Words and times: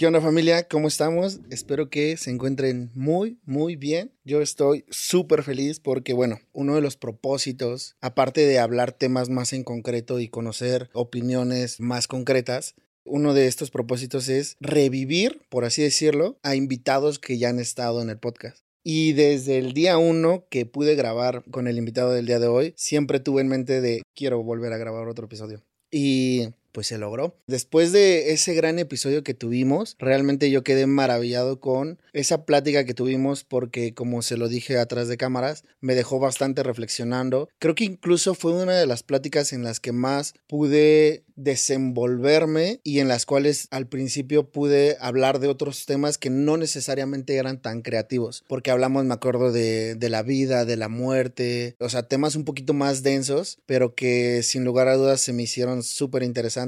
¿Qué 0.00 0.06
onda 0.06 0.22
familia? 0.22 0.66
¿Cómo 0.66 0.88
estamos? 0.88 1.40
Espero 1.50 1.90
que 1.90 2.16
se 2.16 2.30
encuentren 2.30 2.90
muy, 2.94 3.38
muy 3.44 3.76
bien. 3.76 4.14
Yo 4.24 4.40
estoy 4.40 4.86
súper 4.88 5.42
feliz 5.42 5.78
porque, 5.78 6.14
bueno, 6.14 6.40
uno 6.54 6.74
de 6.74 6.80
los 6.80 6.96
propósitos, 6.96 7.96
aparte 8.00 8.46
de 8.46 8.58
hablar 8.58 8.92
temas 8.92 9.28
más 9.28 9.52
en 9.52 9.62
concreto 9.62 10.18
y 10.18 10.28
conocer 10.28 10.88
opiniones 10.94 11.80
más 11.80 12.06
concretas, 12.06 12.76
uno 13.04 13.34
de 13.34 13.46
estos 13.46 13.70
propósitos 13.70 14.30
es 14.30 14.56
revivir, 14.58 15.42
por 15.50 15.66
así 15.66 15.82
decirlo, 15.82 16.38
a 16.42 16.54
invitados 16.54 17.18
que 17.18 17.36
ya 17.36 17.50
han 17.50 17.58
estado 17.58 18.00
en 18.00 18.08
el 18.08 18.18
podcast. 18.18 18.64
Y 18.82 19.12
desde 19.12 19.58
el 19.58 19.74
día 19.74 19.98
uno 19.98 20.46
que 20.48 20.64
pude 20.64 20.94
grabar 20.94 21.44
con 21.50 21.68
el 21.68 21.76
invitado 21.76 22.12
del 22.12 22.24
día 22.24 22.38
de 22.38 22.46
hoy, 22.46 22.72
siempre 22.74 23.20
tuve 23.20 23.42
en 23.42 23.48
mente 23.48 23.82
de 23.82 24.00
quiero 24.16 24.42
volver 24.42 24.72
a 24.72 24.78
grabar 24.78 25.08
otro 25.08 25.26
episodio. 25.26 25.62
Y 25.90 26.48
pues 26.72 26.86
se 26.88 26.98
logró. 26.98 27.36
Después 27.46 27.92
de 27.92 28.32
ese 28.32 28.54
gran 28.54 28.78
episodio 28.78 29.22
que 29.22 29.34
tuvimos, 29.34 29.96
realmente 29.98 30.50
yo 30.50 30.62
quedé 30.62 30.86
maravillado 30.86 31.60
con 31.60 31.98
esa 32.12 32.44
plática 32.44 32.84
que 32.84 32.94
tuvimos 32.94 33.44
porque 33.44 33.94
como 33.94 34.22
se 34.22 34.36
lo 34.36 34.48
dije 34.48 34.78
atrás 34.78 35.08
de 35.08 35.16
cámaras, 35.16 35.64
me 35.80 35.94
dejó 35.94 36.18
bastante 36.18 36.62
reflexionando. 36.62 37.48
Creo 37.58 37.74
que 37.74 37.84
incluso 37.84 38.34
fue 38.34 38.52
una 38.52 38.74
de 38.74 38.86
las 38.86 39.02
pláticas 39.02 39.52
en 39.52 39.64
las 39.64 39.80
que 39.80 39.92
más 39.92 40.34
pude 40.46 41.24
desenvolverme 41.36 42.80
y 42.84 42.98
en 42.98 43.08
las 43.08 43.24
cuales 43.24 43.66
al 43.70 43.86
principio 43.86 44.50
pude 44.50 44.98
hablar 45.00 45.38
de 45.38 45.48
otros 45.48 45.86
temas 45.86 46.18
que 46.18 46.28
no 46.28 46.58
necesariamente 46.58 47.36
eran 47.36 47.62
tan 47.62 47.80
creativos, 47.80 48.44
porque 48.46 48.70
hablamos, 48.70 49.04
me 49.04 49.14
acuerdo, 49.14 49.50
de, 49.50 49.94
de 49.94 50.10
la 50.10 50.22
vida, 50.22 50.66
de 50.66 50.76
la 50.76 50.88
muerte, 50.88 51.76
o 51.78 51.88
sea, 51.88 52.02
temas 52.02 52.36
un 52.36 52.44
poquito 52.44 52.74
más 52.74 53.02
densos, 53.02 53.58
pero 53.64 53.94
que 53.94 54.42
sin 54.42 54.64
lugar 54.64 54.88
a 54.88 54.96
dudas 54.96 55.22
se 55.22 55.32
me 55.32 55.44
hicieron 55.44 55.82
súper 55.82 56.22
interesantes 56.22 56.59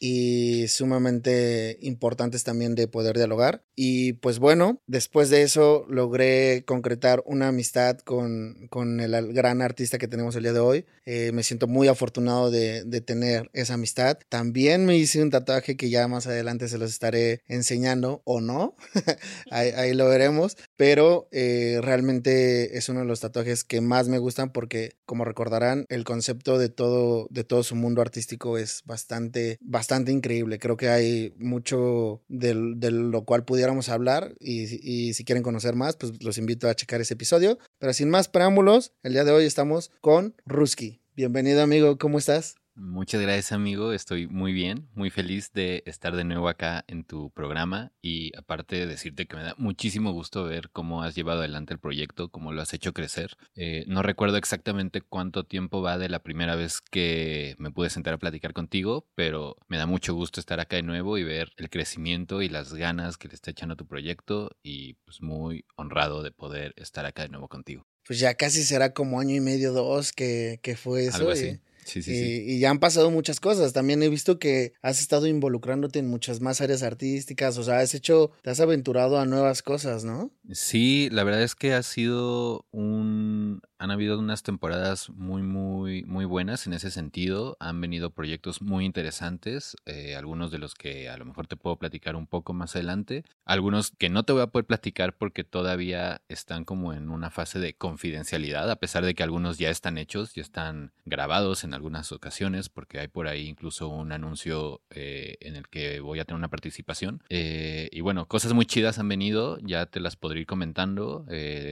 y 0.00 0.68
sumamente 0.68 1.78
importantes 1.80 2.44
también 2.44 2.74
de 2.74 2.88
poder 2.88 3.16
dialogar. 3.16 3.62
Y 3.74 4.14
pues 4.14 4.38
bueno, 4.38 4.80
después 4.86 5.30
de 5.30 5.42
eso 5.42 5.86
logré 5.88 6.64
concretar 6.66 7.22
una 7.26 7.48
amistad 7.48 7.98
con, 7.98 8.66
con 8.70 9.00
el 9.00 9.32
gran 9.32 9.62
artista 9.62 9.98
que 9.98 10.08
tenemos 10.08 10.34
el 10.36 10.42
día 10.42 10.52
de 10.52 10.60
hoy. 10.60 10.86
Eh, 11.04 11.32
me 11.32 11.42
siento 11.42 11.66
muy 11.66 11.88
afortunado 11.88 12.50
de, 12.50 12.84
de, 12.84 13.00
tener 13.00 13.50
esa 13.52 13.74
amistad. 13.74 14.18
También 14.28 14.84
me 14.84 14.96
hice 14.96 15.22
un 15.22 15.30
tatuaje 15.30 15.76
que 15.76 15.90
ya 15.90 16.06
más 16.08 16.26
adelante 16.26 16.68
se 16.68 16.78
los 16.78 16.90
estaré 16.90 17.42
enseñando 17.46 18.20
o 18.24 18.40
no. 18.40 18.74
ahí, 19.50 19.70
ahí, 19.70 19.94
lo 19.94 20.08
veremos. 20.08 20.56
Pero 20.78 21.28
eh, 21.32 21.80
realmente 21.82 22.78
es 22.78 22.88
uno 22.88 23.00
de 23.00 23.06
los 23.06 23.18
tatuajes 23.18 23.64
que 23.64 23.80
más 23.80 24.06
me 24.06 24.18
gustan 24.18 24.52
porque, 24.52 24.92
como 25.06 25.24
recordarán, 25.24 25.86
el 25.88 26.04
concepto 26.04 26.56
de 26.56 26.68
todo, 26.68 27.26
de 27.30 27.42
todo 27.42 27.64
su 27.64 27.74
mundo 27.74 28.00
artístico 28.00 28.58
es 28.58 28.82
bastante 28.86 29.58
bastante, 29.60 30.12
increíble. 30.12 30.60
Creo 30.60 30.76
que 30.76 30.88
hay 30.88 31.34
mucho 31.36 32.22
de, 32.28 32.54
lo 32.54 33.24
cual 33.24 33.44
pudiéramos 33.44 33.88
hablar 33.88 34.36
y, 34.38 34.66
y, 34.88 35.14
si 35.14 35.24
quieren 35.24 35.42
conocer 35.42 35.74
más, 35.74 35.96
pues 35.96 36.22
los 36.22 36.38
invito 36.38 36.68
a 36.68 36.76
checar 36.76 37.00
ese 37.00 37.14
episodio. 37.14 37.58
Pero 37.80 37.92
sin 37.92 38.08
más 38.08 38.28
preámbulos, 38.28 38.92
el 39.02 39.14
día 39.14 39.24
de 39.24 39.32
hoy 39.32 39.46
estamos 39.46 39.90
con 40.00 40.36
Ruski. 40.46 41.00
Bienvenido 41.16 41.60
amigo, 41.60 41.98
¿cómo 41.98 42.18
estás? 42.18 42.54
Muchas 42.80 43.20
gracias 43.20 43.50
amigo, 43.50 43.92
estoy 43.92 44.28
muy 44.28 44.52
bien, 44.52 44.88
muy 44.94 45.10
feliz 45.10 45.52
de 45.52 45.82
estar 45.84 46.14
de 46.14 46.22
nuevo 46.22 46.48
acá 46.48 46.84
en 46.86 47.02
tu 47.02 47.30
programa 47.30 47.90
y 48.00 48.30
aparte 48.38 48.76
de 48.76 48.86
decirte 48.86 49.26
que 49.26 49.34
me 49.34 49.42
da 49.42 49.56
muchísimo 49.58 50.12
gusto 50.12 50.44
ver 50.44 50.70
cómo 50.70 51.02
has 51.02 51.16
llevado 51.16 51.40
adelante 51.40 51.74
el 51.74 51.80
proyecto, 51.80 52.28
cómo 52.28 52.52
lo 52.52 52.62
has 52.62 52.72
hecho 52.74 52.92
crecer. 52.92 53.36
Eh, 53.56 53.82
no 53.88 54.02
recuerdo 54.02 54.36
exactamente 54.36 55.00
cuánto 55.00 55.44
tiempo 55.44 55.82
va 55.82 55.98
de 55.98 56.08
la 56.08 56.22
primera 56.22 56.54
vez 56.54 56.80
que 56.80 57.56
me 57.58 57.72
pude 57.72 57.90
sentar 57.90 58.14
a 58.14 58.18
platicar 58.18 58.52
contigo, 58.52 59.08
pero 59.16 59.56
me 59.66 59.76
da 59.76 59.86
mucho 59.86 60.14
gusto 60.14 60.38
estar 60.38 60.60
acá 60.60 60.76
de 60.76 60.84
nuevo 60.84 61.18
y 61.18 61.24
ver 61.24 61.50
el 61.56 61.70
crecimiento 61.70 62.42
y 62.42 62.48
las 62.48 62.74
ganas 62.74 63.16
que 63.16 63.26
le 63.26 63.34
está 63.34 63.50
echando 63.50 63.74
tu 63.74 63.88
proyecto 63.88 64.52
y 64.62 64.94
pues 65.04 65.20
muy 65.20 65.64
honrado 65.74 66.22
de 66.22 66.30
poder 66.30 66.74
estar 66.76 67.06
acá 67.06 67.22
de 67.22 67.30
nuevo 67.30 67.48
contigo. 67.48 67.88
Pues 68.06 68.20
ya 68.20 68.34
casi 68.34 68.62
será 68.62 68.94
como 68.94 69.18
año 69.18 69.34
y 69.34 69.40
medio, 69.40 69.72
dos 69.72 70.12
que, 70.12 70.60
que 70.62 70.76
fue 70.76 71.06
eso. 71.06 71.16
Algo 71.16 71.32
así. 71.32 71.58
Sí, 71.88 72.02
sí, 72.02 72.12
y, 72.12 72.52
y, 72.52 72.58
ya 72.58 72.68
han 72.68 72.80
pasado 72.80 73.10
muchas 73.10 73.40
cosas. 73.40 73.72
También 73.72 74.02
he 74.02 74.10
visto 74.10 74.38
que 74.38 74.74
has 74.82 75.00
estado 75.00 75.26
involucrándote 75.26 75.98
en 75.98 76.08
muchas 76.08 76.42
más 76.42 76.60
áreas 76.60 76.82
artísticas. 76.82 77.56
O 77.56 77.64
sea, 77.64 77.78
has 77.78 77.94
hecho, 77.94 78.30
te 78.42 78.50
has 78.50 78.60
aventurado 78.60 79.18
a 79.18 79.24
nuevas 79.24 79.62
cosas, 79.62 80.04
¿no? 80.04 80.30
Sí, 80.52 81.08
la 81.10 81.24
verdad 81.24 81.42
es 81.42 81.54
que 81.54 81.72
ha 81.72 81.82
sido 81.82 82.66
un 82.72 83.62
han 83.78 83.92
habido 83.92 84.18
unas 84.18 84.42
temporadas 84.42 85.08
muy, 85.10 85.42
muy, 85.42 86.02
muy 86.02 86.24
buenas 86.24 86.66
en 86.66 86.72
ese 86.72 86.90
sentido. 86.90 87.56
Han 87.60 87.80
venido 87.80 88.10
proyectos 88.10 88.60
muy 88.60 88.84
interesantes, 88.84 89.76
eh, 89.86 90.16
algunos 90.16 90.50
de 90.50 90.58
los 90.58 90.74
que 90.74 91.08
a 91.08 91.16
lo 91.16 91.24
mejor 91.24 91.46
te 91.46 91.56
puedo 91.56 91.76
platicar 91.76 92.16
un 92.16 92.26
poco 92.26 92.52
más 92.52 92.74
adelante. 92.74 93.24
Algunos 93.44 93.92
que 93.92 94.08
no 94.08 94.24
te 94.24 94.32
voy 94.32 94.42
a 94.42 94.48
poder 94.48 94.66
platicar 94.66 95.16
porque 95.16 95.44
todavía 95.44 96.22
están 96.28 96.64
como 96.64 96.92
en 96.92 97.08
una 97.08 97.30
fase 97.30 97.60
de 97.60 97.74
confidencialidad, 97.74 98.68
a 98.68 98.76
pesar 98.76 99.04
de 99.04 99.14
que 99.14 99.22
algunos 99.22 99.58
ya 99.58 99.70
están 99.70 99.96
hechos, 99.96 100.34
ya 100.34 100.42
están 100.42 100.92
grabados 101.04 101.62
en 101.62 101.72
algunas 101.72 102.10
ocasiones, 102.10 102.68
porque 102.68 102.98
hay 102.98 103.08
por 103.08 103.28
ahí 103.28 103.46
incluso 103.46 103.88
un 103.88 104.10
anuncio 104.10 104.82
eh, 104.90 105.36
en 105.40 105.54
el 105.54 105.68
que 105.68 106.00
voy 106.00 106.18
a 106.18 106.24
tener 106.24 106.38
una 106.38 106.48
participación. 106.48 107.22
Eh, 107.28 107.88
y 107.92 108.00
bueno, 108.00 108.26
cosas 108.26 108.54
muy 108.54 108.66
chidas 108.66 108.98
han 108.98 109.08
venido, 109.08 109.58
ya 109.60 109.86
te 109.86 110.00
las 110.00 110.16
podré 110.16 110.40
ir 110.40 110.46
comentando, 110.46 111.24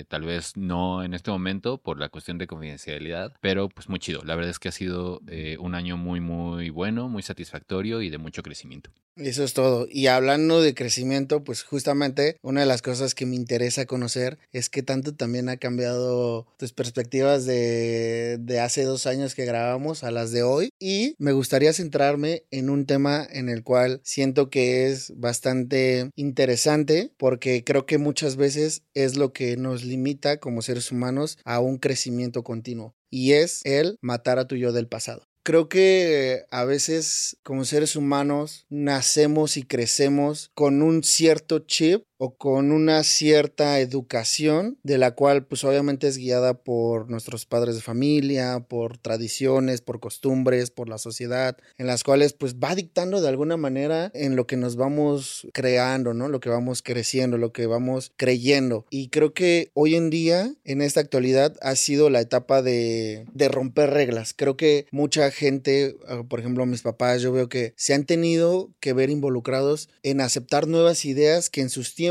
tal 0.08 0.22
vez 0.22 0.56
no 0.56 1.02
en 1.02 1.12
este 1.12 1.32
momento, 1.32 1.78
por 1.78 1.95
la 1.96 2.08
cuestión 2.08 2.38
de 2.38 2.46
confidencialidad, 2.46 3.32
pero 3.40 3.68
pues 3.68 3.88
muy 3.88 3.98
chido. 3.98 4.22
La 4.24 4.34
verdad 4.36 4.50
es 4.50 4.58
que 4.58 4.68
ha 4.68 4.72
sido 4.72 5.20
eh, 5.28 5.56
un 5.58 5.74
año 5.74 5.96
muy, 5.96 6.20
muy 6.20 6.70
bueno, 6.70 7.08
muy 7.08 7.22
satisfactorio 7.22 8.02
y 8.02 8.10
de 8.10 8.18
mucho 8.18 8.42
crecimiento. 8.42 8.90
Eso 9.16 9.44
es 9.44 9.54
todo. 9.54 9.86
Y 9.90 10.08
hablando 10.08 10.60
de 10.60 10.74
crecimiento, 10.74 11.42
pues 11.42 11.62
justamente 11.62 12.36
una 12.42 12.60
de 12.60 12.66
las 12.66 12.82
cosas 12.82 13.14
que 13.14 13.24
me 13.24 13.34
interesa 13.34 13.86
conocer 13.86 14.38
es 14.52 14.68
que 14.68 14.82
tanto 14.82 15.14
también 15.14 15.48
ha 15.48 15.56
cambiado 15.56 16.46
tus 16.58 16.74
perspectivas 16.74 17.46
de, 17.46 18.36
de 18.38 18.60
hace 18.60 18.84
dos 18.84 19.06
años 19.06 19.34
que 19.34 19.46
grabamos 19.46 20.04
a 20.04 20.10
las 20.10 20.32
de 20.32 20.42
hoy. 20.42 20.68
Y 20.78 21.14
me 21.18 21.32
gustaría 21.32 21.72
centrarme 21.72 22.44
en 22.50 22.68
un 22.68 22.84
tema 22.84 23.26
en 23.30 23.48
el 23.48 23.62
cual 23.62 24.00
siento 24.04 24.50
que 24.50 24.88
es 24.88 25.14
bastante 25.16 26.10
interesante 26.14 27.10
porque 27.16 27.64
creo 27.64 27.86
que 27.86 27.96
muchas 27.96 28.36
veces 28.36 28.82
es 28.92 29.16
lo 29.16 29.32
que 29.32 29.56
nos 29.56 29.82
limita 29.82 30.38
como 30.38 30.60
seres 30.60 30.92
humanos 30.92 31.38
a 31.44 31.60
un 31.60 31.78
crecimiento 31.86 32.42
continuo. 32.42 32.94
Y 33.10 33.32
es 33.32 33.60
el 33.64 33.96
matar 34.00 34.40
a 34.40 34.46
tu 34.46 34.56
yo 34.56 34.72
del 34.72 34.88
pasado 34.88 35.22
creo 35.46 35.68
que 35.68 36.44
a 36.50 36.64
veces 36.64 37.36
como 37.44 37.64
seres 37.64 37.94
humanos 37.94 38.66
nacemos 38.68 39.56
y 39.56 39.62
crecemos 39.62 40.50
con 40.54 40.82
un 40.82 41.04
cierto 41.04 41.60
chip 41.60 42.02
o 42.18 42.36
con 42.36 42.72
una 42.72 43.02
cierta 43.04 43.78
educación 43.80 44.78
de 44.82 44.98
la 44.98 45.12
cual 45.12 45.44
pues 45.44 45.64
obviamente 45.64 46.08
es 46.08 46.16
guiada 46.16 46.54
por 46.54 47.10
nuestros 47.10 47.46
padres 47.46 47.74
de 47.74 47.82
familia, 47.82 48.64
por 48.68 48.98
tradiciones, 48.98 49.80
por 49.80 50.00
costumbres, 50.00 50.70
por 50.70 50.88
la 50.88 50.98
sociedad, 50.98 51.56
en 51.78 51.86
las 51.86 52.04
cuales 52.04 52.32
pues 52.32 52.56
va 52.56 52.74
dictando 52.74 53.20
de 53.20 53.28
alguna 53.28 53.56
manera 53.56 54.10
en 54.14 54.36
lo 54.36 54.46
que 54.46 54.56
nos 54.56 54.76
vamos 54.76 55.46
creando, 55.52 56.14
¿no? 56.14 56.28
Lo 56.28 56.40
que 56.40 56.48
vamos 56.48 56.82
creciendo, 56.82 57.38
lo 57.38 57.52
que 57.52 57.66
vamos 57.66 58.12
creyendo. 58.16 58.86
Y 58.90 59.08
creo 59.08 59.34
que 59.34 59.70
hoy 59.74 59.94
en 59.94 60.10
día, 60.10 60.54
en 60.64 60.80
esta 60.80 61.00
actualidad, 61.00 61.56
ha 61.60 61.76
sido 61.76 62.08
la 62.10 62.20
etapa 62.20 62.62
de, 62.62 63.26
de 63.34 63.48
romper 63.48 63.90
reglas. 63.90 64.32
Creo 64.34 64.56
que 64.56 64.86
mucha 64.90 65.30
gente, 65.30 65.96
ah, 66.08 66.22
por 66.28 66.40
ejemplo 66.40 66.64
mis 66.66 66.82
papás, 66.82 67.20
yo 67.20 67.32
veo 67.32 67.48
que 67.48 67.74
se 67.76 67.94
han 67.94 68.04
tenido 68.04 68.70
que 68.80 68.92
ver 68.92 69.10
involucrados 69.10 69.88
en 70.02 70.20
aceptar 70.20 70.66
nuevas 70.66 71.04
ideas 71.04 71.50
que 71.50 71.60
en 71.60 71.70
sus 71.70 71.94
tiempos 71.94 72.05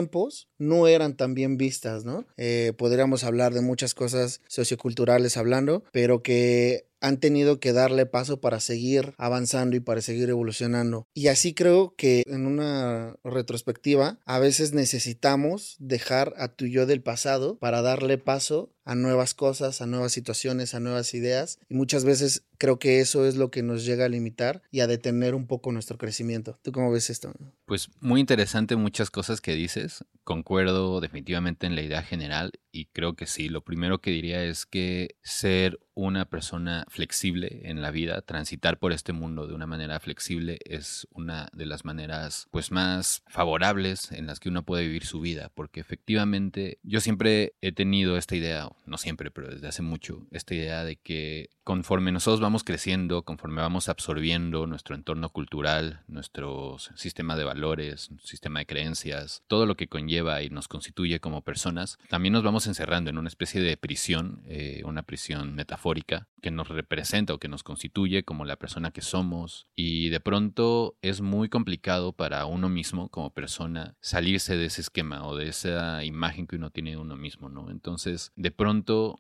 no 0.58 0.88
eran 0.88 1.16
tan 1.18 1.34
bien 1.34 1.58
vistas, 1.58 2.06
¿no? 2.06 2.26
Eh, 2.38 2.74
podríamos 2.78 3.24
hablar 3.24 3.54
de 3.54 3.62
muchas 3.62 3.94
cosas 3.94 4.42
socioculturales 4.48 5.38
hablando, 5.38 5.84
pero 5.92 6.22
que 6.22 6.88
han 7.02 7.20
tenido 7.20 7.60
que 7.60 7.72
darle 7.72 8.06
paso 8.06 8.42
para 8.42 8.60
seguir 8.60 9.14
avanzando 9.18 9.76
y 9.76 9.80
para 9.80 10.02
seguir 10.02 10.30
evolucionando. 10.30 11.08
Y 11.14 11.28
así 11.28 11.54
creo 11.54 11.94
que 11.96 12.24
en 12.26 12.48
una 12.48 13.16
retrospectiva 13.24 14.20
a 14.26 14.40
veces 14.40 14.74
necesitamos 14.74 15.76
dejar 15.80 16.34
a 16.38 16.48
tu 16.48 16.66
yo 16.66 16.86
del 16.86 17.04
pasado 17.04 17.60
para 17.60 17.82
darle 17.82 18.18
paso 18.18 18.72
a 18.86 18.96
nuevas 18.96 19.34
cosas, 19.34 19.82
a 19.82 19.88
nuevas 19.88 20.12
situaciones, 20.12 20.74
a 20.74 20.80
nuevas 20.80 21.14
ideas. 21.14 21.60
Y 21.70 21.76
muchas 21.76 22.06
veces 22.06 22.44
creo 22.58 22.80
que 22.80 23.02
eso 23.02 23.26
es 23.26 23.36
lo 23.36 23.52
que 23.52 23.64
nos 23.64 23.86
llega 23.86 24.06
a 24.06 24.10
limitar 24.10 24.62
y 24.72 24.80
a 24.80 24.88
detener 24.88 25.36
un 25.36 25.48
poco 25.48 25.72
nuestro 25.72 25.98
crecimiento. 25.98 26.58
¿Tú 26.62 26.72
cómo 26.72 26.92
ves 26.92 27.10
esto? 27.10 27.34
Pues 27.66 27.90
muy 28.00 28.22
interesante 28.22 28.76
muchas 28.76 29.10
cosas 29.10 29.42
que 29.42 29.54
dices. 29.54 30.06
Concuerdo 30.24 31.02
definitivamente 31.02 31.68
en 31.68 31.76
la 31.76 31.82
idea 31.82 32.04
general 32.04 32.52
y 32.72 32.86
creo 32.86 33.16
que 33.16 33.26
sí. 33.26 33.50
Lo 33.50 33.62
primero 33.62 34.00
que 34.00 34.12
diría 34.12 34.44
es 34.44 34.66
que 34.66 35.16
ser 35.24 35.80
una 35.96 36.26
persona 36.26 36.86
flexible 36.90 37.62
en 37.64 37.82
la 37.82 37.90
vida, 37.90 38.22
transitar 38.22 38.78
por 38.78 38.92
este 38.92 39.14
mundo 39.14 39.48
de 39.48 39.54
una 39.54 39.66
manera 39.66 40.00
flexible 40.00 40.60
es 40.66 41.08
una 41.14 41.50
de 41.54 41.66
las 41.66 41.86
maneras 41.86 42.48
pues 42.52 42.72
más 42.72 43.24
favorables 43.28 44.12
en 44.12 44.28
las 44.28 44.40
que 44.40 44.50
uno 44.50 44.64
puede 44.64 44.84
vivir 44.84 45.06
su 45.06 45.22
vida, 45.22 45.52
porque 45.56 45.80
efectivamente 45.80 46.80
yo 46.84 47.00
siempre 47.00 47.54
he 47.62 47.72
tenido 47.72 48.18
esta 48.18 48.36
idea, 48.36 48.70
no 48.86 48.98
siempre, 48.98 49.32
pero 49.32 49.50
desde 49.50 49.68
hace 49.68 49.82
mucho, 49.82 50.26
esta 50.32 50.54
idea 50.54 50.84
de 50.84 50.96
que 50.96 51.50
conforme 51.64 52.12
nosotros 52.12 52.40
vamos 52.42 52.64
creciendo, 52.64 53.24
conforme 53.24 53.62
vamos 53.62 53.90
absorbiendo 53.90 54.68
nuestro 54.68 54.96
entorno 54.96 55.30
cultural, 55.30 56.02
nuestro 56.08 56.78
sistema 56.96 57.36
de 57.36 57.44
valores, 57.44 58.12
sistema 58.24 58.60
de 58.60 58.66
creencias, 58.68 59.44
todo 59.48 59.66
lo 59.66 59.76
que 59.76 59.88
conlleva 59.88 60.44
y 60.44 60.50
nos 60.50 60.68
constituye 60.68 61.20
como 61.20 61.42
personas, 61.42 61.98
también 62.10 62.34
nos 62.34 62.44
vamos 62.44 62.68
encerrando 62.68 63.10
en 63.10 63.18
una 63.18 63.30
especie 63.30 63.62
de 63.62 63.78
prisión, 63.78 64.44
eh, 64.46 64.84
una 64.86 65.04
prisión 65.04 65.56
metafórica 65.56 66.28
que 66.42 66.52
nos 66.52 66.68
representa 66.68 67.34
o 67.34 67.40
que 67.40 67.48
nos 67.48 67.64
constituye 67.64 68.24
como 68.24 68.46
la 68.46 68.58
persona 68.58 68.92
que 68.92 69.02
somos 69.02 69.66
y 69.76 70.10
de 70.10 70.20
pronto 70.20 70.96
es 71.02 71.22
muy 71.22 71.50
complicado 71.50 72.14
para 72.14 72.46
uno 72.46 72.70
mismo 72.70 73.10
como 73.10 73.32
persona 73.32 73.96
salirse 74.02 74.56
de 74.56 74.66
ese 74.66 74.82
esquema 74.82 75.26
o 75.26 75.36
de 75.36 75.48
esa 75.48 76.04
imagen 76.04 76.46
que 76.46 76.58
uno 76.58 76.70
tiene 76.70 76.92
de 76.92 76.98
uno 76.98 77.16
mismo, 77.16 77.50
¿no? 77.50 77.72
Entonces, 77.72 78.32
de 78.36 78.52
pronto 78.52 78.65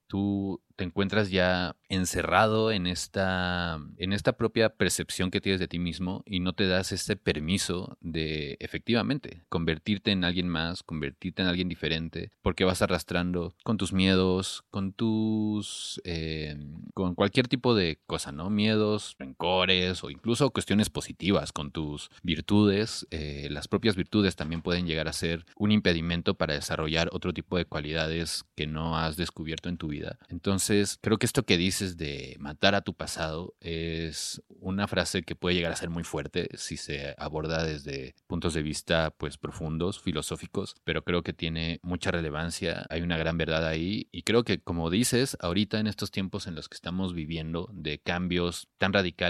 tú 0.08 0.62
te 0.76 0.84
encuentras 0.84 1.30
ya 1.30 1.76
encerrado 1.90 2.72
en 2.72 2.88
esta, 2.88 3.80
en 3.98 4.14
esta 4.14 4.34
propia 4.34 4.70
percepción 4.70 5.32
que 5.32 5.42
tienes 5.42 5.60
de 5.60 5.68
ti 5.68 5.80
mismo 5.80 6.24
y 6.26 6.40
no 6.40 6.54
te 6.54 6.68
das 6.68 6.92
ese 6.92 7.16
permiso 7.16 7.98
de 8.02 8.58
efectivamente 8.60 9.44
convertirte 9.50 10.12
en 10.12 10.24
alguien 10.24 10.50
más, 10.50 10.84
convertirte 10.84 11.42
en 11.42 11.48
alguien 11.48 11.70
diferente, 11.70 12.32
porque 12.42 12.66
vas 12.66 12.82
arrastrando 12.82 13.56
con 13.64 13.78
tus 13.78 13.94
miedos, 13.94 14.66
con 14.70 14.94
tus, 14.94 16.02
eh, 16.04 16.58
con 16.94 17.16
cualquier 17.16 17.48
tipo 17.48 17.74
de 17.76 18.00
cosa, 18.06 18.32
¿no? 18.32 18.50
Miedos, 18.50 19.16
rencores 19.36 20.04
o 20.04 20.10
incluso 20.10 20.50
cuestiones 20.52 20.90
positivas, 20.90 21.52
con 21.52 21.72
tus 21.72 22.10
virtudes. 22.24 23.06
Eh, 23.12 23.48
las 23.52 23.68
propias 23.68 23.96
virtudes 23.96 24.36
también 24.36 24.62
pueden 24.62 24.88
llegar 24.88 25.08
a 25.08 25.14
ser 25.14 25.46
un 25.58 25.72
impedimento 25.72 26.36
para 26.36 26.54
desarrollar 26.54 27.10
otro 27.12 27.34
tipo 27.34 27.58
de 27.58 27.66
cualidades 27.66 28.46
que 28.56 28.68
no 28.68 28.98
has 28.98 29.18
descubierto 29.18 29.70
en 29.70 29.78
tu 29.78 29.90
vida. 29.90 30.18
Entonces, 30.30 30.98
creo 31.02 31.18
que 31.18 31.26
esto 31.26 31.44
que 31.44 31.58
dices 31.58 31.98
de 31.98 32.38
matar 32.40 32.76
a 32.76 32.82
tu 32.82 32.94
pasado 32.94 33.54
es 33.60 34.42
una 34.60 34.88
frase 34.88 35.24
que 35.24 35.36
puede 35.36 35.56
llegar 35.56 35.72
a 35.72 35.76
ser 35.76 35.90
muy 35.90 36.04
fuerte 36.04 36.50
si 36.56 36.78
se 36.78 37.14
aborda 37.18 37.64
desde 37.64 38.16
puntos 38.28 38.54
de 38.54 38.64
vista 38.64 39.14
pues 39.18 39.38
profundos, 39.38 40.00
filosóficos, 40.00 40.76
pero 40.84 41.04
creo 41.04 41.24
que 41.24 41.34
tiene 41.34 41.80
mucha 41.84 42.12
relevancia, 42.12 42.86
hay 42.90 43.02
una 43.02 43.18
gran 43.18 43.38
verdad 43.38 43.68
ahí 43.68 44.08
y 44.12 44.24
creo 44.24 44.44
que 44.44 44.60
como 44.60 44.90
dices, 44.90 45.38
ahorita 45.42 45.80
en 45.80 45.88
estos 45.88 46.12
tiempos 46.12 46.48
en 46.48 46.56
los 46.56 46.70
que 46.70 46.76
estamos 46.76 47.14
viviendo 47.14 47.70
de 47.74 48.00
cambios 48.00 48.68
tan 48.78 48.94
radicales, 48.94 49.25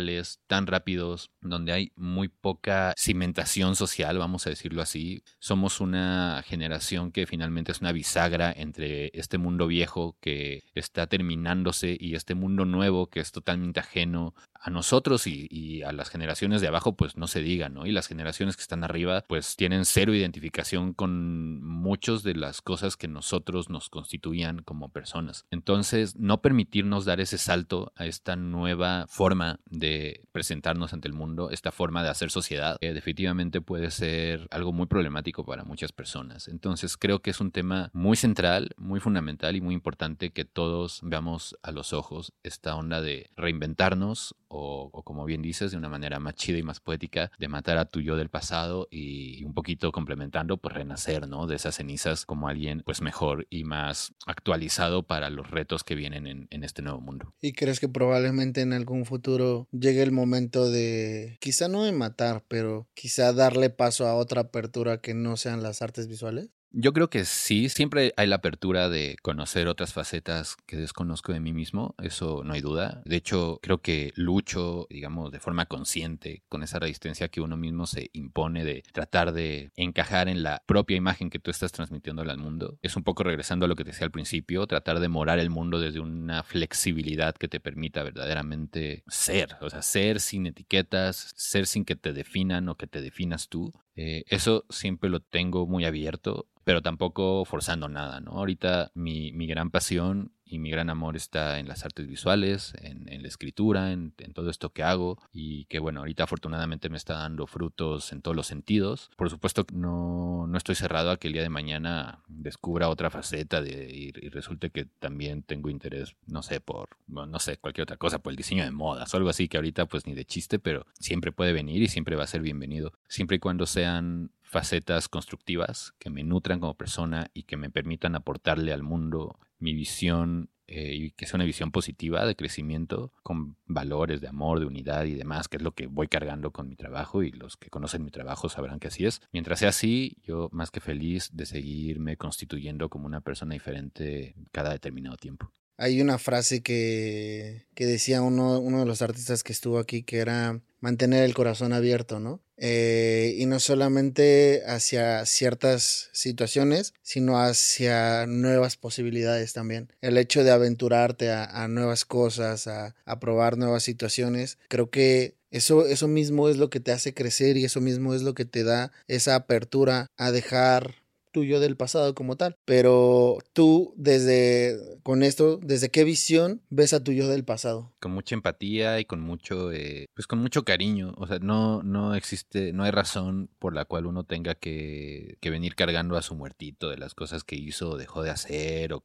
tan 0.48 0.68
rápidos, 0.68 1.32
donde 1.42 1.72
hay 1.72 1.92
muy 1.96 2.28
poca 2.28 2.94
cimentación 2.98 3.76
social, 3.76 4.18
vamos 4.18 4.48
a 4.48 4.50
decirlo 4.50 4.82
así, 4.82 5.24
somos 5.40 5.82
una 5.82 6.44
generación 6.46 7.12
que 7.12 7.28
finalmente 7.28 7.72
es 7.72 7.82
una 7.82 7.92
bisagra 7.92 8.54
entre 8.56 9.12
este 9.14 9.38
mundo 9.38 9.68
viejo 9.68 10.18
que 10.20 10.64
está 10.74 11.08
terminando 11.08 11.72
y 12.00 12.16
este 12.16 12.36
mundo 12.36 12.66
nuevo 12.66 13.08
que 13.08 13.20
es 13.20 13.32
totalmente 13.32 13.80
ajeno 13.80 14.34
a 14.66 14.72
nosotros 14.72 15.28
y, 15.28 15.84
a 15.84 15.92
las 15.92 16.10
generaciones 16.10 16.60
de 16.60 16.68
abajo, 16.68 16.96
pues 16.96 17.18
no 17.18 17.28
se 17.28 17.42
diga, 17.42 17.70
¿no? 17.70 17.86
Y 17.86 17.92
las 17.92 18.08
generaciones 18.08 18.56
que 18.56 18.64
están 18.64 18.84
arriba, 18.84 19.24
pues 19.28 19.56
tienen 19.56 19.86
cero 19.86 20.16
identificación 20.16 20.94
con 20.94 21.64
muchas 21.64 22.24
de 22.24 22.34
las 22.34 22.64
cosas 22.64 22.98
que 22.98 23.08
nosotros 23.08 23.70
nos 23.70 23.92
constituían 23.92 24.64
como 24.64 24.90
personas. 24.90 25.46
Entonces, 25.52 26.16
no 26.16 26.42
permitirnos 26.42 27.06
dar 27.06 27.22
ese 27.22 27.38
salto 27.38 27.94
a 27.96 28.08
esta 28.08 28.36
nueva 28.36 29.06
forma 29.08 29.60
de 29.70 30.22
presentarnos 30.32 30.94
ante 30.94 31.10
el 31.10 31.14
mundo, 31.14 31.52
esta 31.52 31.72
forma 31.72 32.02
de 32.02 32.10
hacer 32.10 32.32
sociedad, 32.32 32.78
que 32.82 32.92
definitivamente 32.92 33.62
puede 33.62 33.92
ser 33.92 34.48
algo 34.50 34.74
muy 34.74 34.88
problemático 34.88 35.46
para 35.46 35.64
muchas 35.64 35.92
personas. 35.92 36.48
Entonces, 36.48 36.98
creo 36.98 37.22
que 37.22 37.30
es 37.30 37.40
un 37.40 37.52
tema 37.52 37.92
muy 37.94 38.18
central, 38.18 38.72
muy 38.78 39.00
fundamental 39.00 39.56
y 39.56 39.62
muy 39.62 39.76
importante 39.76 40.32
que 40.32 40.44
todos 40.44 41.02
veamos 41.04 41.56
a 41.62 41.72
los 41.72 41.94
ojos 41.94 42.34
esta 42.42 42.76
onda 42.76 43.04
de 43.04 43.30
reinventarnos 43.38 44.34
o, 44.56 45.04
como 45.04 45.26
bien 45.26 45.42
dices, 45.42 45.72
de 45.72 45.78
una 45.78 45.90
manera 45.90 46.20
más 46.20 46.36
chida 46.36 46.58
y 46.58 46.64
más 46.64 46.80
poética, 46.80 47.32
de 47.38 47.48
matar 47.48 47.78
a 47.78 47.86
tu 47.86 48.02
yo 48.02 48.16
del 48.16 48.30
pasado 48.30 48.88
y 48.90 49.44
un 49.44 49.54
poquito 49.54 49.92
complementando, 49.92 50.58
pues 50.58 50.74
renacer, 50.76 51.28
¿no? 51.28 51.48
De 51.48 51.56
esas 51.56 51.76
cenizas 51.76 52.26
como 52.26 52.48
alguien, 52.48 52.82
pues 52.86 53.02
mejor 53.02 53.48
y 53.50 53.64
más 53.64 54.14
actualizado 54.26 55.04
para 55.04 55.30
los 55.30 55.50
retos 55.50 55.84
que 55.84 55.96
vienen 55.96 56.28
en, 56.28 56.48
en 56.50 56.64
este 56.64 56.82
nuevo 56.82 57.02
mundo. 57.02 57.34
¿Y 57.42 57.54
crees 57.54 57.80
que 57.80 57.90
probablemente 57.90 58.62
en 58.62 58.74
algún 58.74 59.06
futuro 59.06 59.68
llegue 59.72 60.02
el 60.02 60.12
momento 60.12 60.70
de, 60.70 61.38
quizá 61.40 61.68
no 61.68 61.84
de 61.84 61.92
matar, 61.92 62.44
pero 62.48 62.88
quizá 62.94 63.34
darle 63.34 63.70
paso 63.70 64.08
a 64.08 64.16
otra 64.16 64.42
apertura 64.42 65.02
que 65.02 65.14
no 65.14 65.38
sean 65.38 65.64
las 65.64 65.82
artes 65.82 66.08
visuales? 66.08 66.50
Yo 66.78 66.92
creo 66.92 67.10
que 67.10 67.24
sí, 67.24 67.70
siempre 67.70 68.14
hay 68.18 68.28
la 68.28 68.36
apertura 68.36 68.90
de 68.90 69.16
conocer 69.22 69.70
otras 69.70 69.94
facetas 69.94 70.58
que 70.66 70.76
desconozco 70.76 71.32
de 71.32 71.40
mí 71.40 71.54
mismo, 71.54 71.96
eso 72.04 72.44
no 72.44 72.52
hay 72.52 72.60
duda. 72.60 73.02
De 73.06 73.16
hecho, 73.16 73.60
creo 73.62 73.78
que 73.78 74.12
lucho, 74.18 74.86
digamos, 74.90 75.32
de 75.32 75.40
forma 75.40 75.68
consciente 75.68 76.44
con 76.50 76.64
esa 76.64 76.78
resistencia 76.80 77.30
que 77.30 77.40
uno 77.40 77.56
mismo 77.56 77.88
se 77.88 78.10
impone 78.12 78.66
de 78.66 78.84
tratar 78.92 79.32
de 79.32 79.72
encajar 79.78 80.28
en 80.28 80.44
la 80.44 80.64
propia 80.66 80.98
imagen 80.98 81.30
que 81.30 81.40
tú 81.40 81.50
estás 81.50 81.72
transmitiendo 81.72 82.24
al 82.24 82.38
mundo. 82.38 82.78
Es 82.82 82.98
un 82.98 83.06
poco 83.06 83.24
regresando 83.24 83.64
a 83.64 83.70
lo 83.70 83.78
que 83.78 83.86
te 83.86 83.92
decía 83.92 84.04
al 84.04 84.12
principio, 84.12 84.68
tratar 84.68 85.00
de 85.00 85.08
morar 85.08 85.40
el 85.40 85.50
mundo 85.50 85.80
desde 85.80 86.02
una 86.02 86.44
flexibilidad 86.44 87.36
que 87.36 87.48
te 87.48 87.62
permita 87.62 88.04
verdaderamente 88.04 89.06
ser, 89.08 89.56
o 89.62 89.70
sea, 89.70 89.82
ser 89.82 90.20
sin 90.20 90.46
etiquetas, 90.46 91.32
ser 91.38 91.68
sin 91.68 91.86
que 91.86 91.96
te 91.96 92.12
definan 92.12 92.68
o 92.68 92.76
que 92.76 92.88
te 92.88 93.00
definas 93.00 93.48
tú. 93.48 93.72
Eh, 93.96 94.26
eso 94.28 94.66
siempre 94.70 95.10
lo 95.10 95.22
tengo 95.22 95.68
muy 95.68 95.86
abierto 95.86 96.50
pero 96.66 96.82
tampoco 96.82 97.46
forzando 97.46 97.88
nada, 97.88 98.20
¿no? 98.20 98.32
Ahorita 98.32 98.92
mi, 98.96 99.32
mi 99.32 99.48
gran 99.48 99.72
pasión 99.72 100.34
y 100.46 100.60
mi 100.60 100.70
gran 100.70 100.90
amor 100.90 101.16
está 101.16 101.60
en 101.60 101.68
las 101.68 101.84
artes 101.86 102.08
visuales, 102.08 102.74
en, 102.82 103.22
la 103.22 103.28
escritura, 103.28 103.92
en, 103.92 104.14
todo 104.34 104.50
esto 104.50 104.70
que 104.72 104.84
hago 104.84 105.18
y 105.32 105.66
que 105.66 105.80
bueno, 105.80 106.02
ahorita 106.02 106.24
afortunadamente 106.24 106.90
me 106.90 106.98
está 106.98 107.16
dando 107.16 107.48
frutos 107.48 108.12
en 108.12 108.22
todos 108.22 108.36
los 108.36 108.48
sentidos. 108.48 109.10
Por 109.16 109.30
supuesto 109.30 109.66
no, 109.74 110.46
no 110.48 110.58
estoy 110.58 110.76
cerrado 110.76 111.10
a 111.10 111.18
que 111.18 111.28
el 111.28 111.34
día 111.34 111.42
de 111.42 111.50
mañana 111.50 112.24
descubra 112.28 112.90
otra 112.90 113.10
faceta 113.10 113.62
de, 113.62 113.90
y, 113.92 114.12
resulte 114.30 114.70
que 114.70 114.86
también 114.86 115.44
tengo 115.44 115.70
interés, 115.70 116.16
no 116.28 116.44
sé, 116.44 116.60
por, 116.60 116.90
no 117.08 117.40
sé, 117.40 117.58
cualquier 117.58 117.84
otra 117.84 117.98
cosa, 117.98 118.20
por 118.20 118.32
el 118.32 118.38
diseño 118.38 118.64
de 118.64 118.72
modas 118.72 119.14
o 119.14 119.18
algo 119.18 119.30
así 119.30 119.48
que 119.48 119.58
ahorita 119.58 119.88
pues 119.88 120.06
ni 120.06 120.14
de 120.14 120.26
chiste, 120.26 120.60
pero 120.60 120.86
siempre 121.00 121.32
puede 121.32 121.54
venir 121.54 121.82
y 121.82 121.88
siempre 121.88 122.16
va 122.16 122.24
a 122.24 122.28
ser 122.28 122.42
bienvenido, 122.42 122.94
siempre 123.08 123.38
y 123.38 123.40
cuando 123.40 123.66
sean 123.66 124.32
facetas 124.46 125.10
constructivas 125.10 125.94
que 126.00 126.10
me 126.10 126.24
nutran 126.24 126.60
como 126.60 126.76
persona 126.76 127.30
y 127.34 127.44
que 127.44 127.58
me 127.58 127.70
permitan 127.70 128.16
aportarle 128.16 128.74
al 128.74 128.84
mundo 128.84 129.40
mi 129.60 129.74
visión 129.74 130.50
eh, 130.68 130.96
y 130.96 131.12
que 131.12 131.28
sea 131.28 131.38
una 131.38 131.46
visión 131.46 131.72
positiva 131.72 132.26
de 132.26 132.36
crecimiento 132.36 133.12
con 133.22 133.56
valores 133.66 134.20
de 134.20 134.28
amor, 134.28 134.60
de 134.60 134.66
unidad 134.66 135.06
y 135.06 135.14
demás, 135.14 135.48
que 135.48 135.58
es 135.58 135.64
lo 135.64 135.74
que 135.74 135.86
voy 135.86 136.08
cargando 136.08 136.52
con 136.52 136.68
mi 136.68 136.76
trabajo 136.76 137.22
y 137.22 137.32
los 137.32 137.56
que 137.56 137.70
conocen 137.70 138.04
mi 138.04 138.10
trabajo 138.10 138.50
sabrán 138.50 138.80
que 138.80 138.88
así 138.88 139.06
es. 139.06 139.22
Mientras 139.32 139.60
sea 139.60 139.70
así, 139.70 140.18
yo 140.24 140.50
más 140.52 140.72
que 140.72 140.80
feliz 140.80 141.30
de 141.34 141.46
seguirme 141.46 142.18
constituyendo 142.18 142.90
como 142.90 143.06
una 143.06 143.22
persona 143.22 143.54
diferente 143.54 144.36
cada 144.52 144.72
determinado 144.72 145.18
tiempo. 145.18 145.52
Hay 145.78 146.02
una 146.02 146.18
frase 146.18 146.62
que, 146.62 147.66
que 147.76 147.86
decía 147.86 148.22
uno, 148.22 148.60
uno 148.60 148.80
de 148.80 148.86
los 148.86 149.02
artistas 149.02 149.44
que 149.44 149.54
estuvo 149.54 149.80
aquí 149.80 150.04
que 150.04 150.18
era 150.18 150.62
mantener 150.80 151.24
el 151.24 151.34
corazón 151.34 151.74
abierto, 151.74 152.20
¿no? 152.20 152.42
Eh, 152.58 153.36
y 153.38 153.48
no 153.48 153.60
solamente 153.60 154.64
hacia 154.66 155.26
ciertas 155.26 156.10
situaciones, 156.14 156.94
sino 157.02 157.40
hacia 157.40 158.28
nuevas 158.28 158.78
posibilidades 158.78 159.52
también. 159.52 159.92
El 160.02 160.18
hecho 160.18 160.44
de 160.44 160.52
aventurarte 160.52 161.32
a, 161.32 161.68
nuevas 161.68 162.06
cosas, 162.06 162.68
a, 162.68 162.96
a, 163.06 163.20
probar 163.20 163.58
nuevas 163.58 163.84
situaciones, 163.84 164.58
creo 164.70 164.90
que 164.90 165.36
eso, 165.52 165.86
eso 165.86 166.08
mismo 166.08 166.50
es 166.50 166.58
lo 166.58 166.70
que 166.70 166.80
te 166.80 166.92
hace 166.92 167.14
crecer 167.14 167.58
y 167.58 167.66
eso 167.66 167.82
mismo 167.82 168.14
es 168.14 168.22
lo 168.22 168.34
que 168.34 168.46
te 168.46 168.64
da 168.64 168.92
esa 169.08 169.36
apertura 169.36 170.08
a 170.18 170.32
dejar 170.32 171.05
tuyo 171.36 171.60
del 171.60 171.76
pasado 171.76 172.16
como 172.16 172.38
tal. 172.38 172.56
Pero 172.64 173.40
tú, 173.52 173.94
desde 173.98 174.80
con 175.04 175.22
esto, 175.22 175.60
¿desde 175.62 175.90
qué 175.90 176.06
visión 176.06 176.62
ves 176.70 176.94
a 176.94 177.04
tu 177.04 177.12
yo 177.12 177.28
del 177.28 177.44
pasado? 177.44 177.94
Con 178.00 178.14
mucha 178.14 178.36
empatía 178.36 179.02
y 179.02 179.06
con 179.06 179.20
mucho, 179.20 179.74
eh, 179.74 180.06
pues 180.14 180.28
con 180.28 180.40
mucho 180.40 180.64
cariño. 180.64 181.14
O 181.18 181.28
sea, 181.28 181.40
no, 181.40 181.84
no 181.84 182.16
existe, 182.16 182.72
no 182.72 182.86
hay 182.86 182.92
razón 182.92 183.50
por 183.60 183.76
la 183.76 183.84
cual 183.84 184.06
uno 184.06 184.24
tenga 184.24 184.56
que, 184.56 185.38
que 185.42 185.50
venir 185.50 185.76
cargando 185.76 186.16
a 186.16 186.22
su 186.22 186.36
muertito 186.36 186.90
de 186.90 186.98
las 186.98 187.14
cosas 187.16 187.44
que 187.44 187.58
hizo 187.58 187.90
o 187.90 187.98
dejó 187.98 188.24
de 188.24 188.30
hacer, 188.30 188.94
o, 188.94 189.04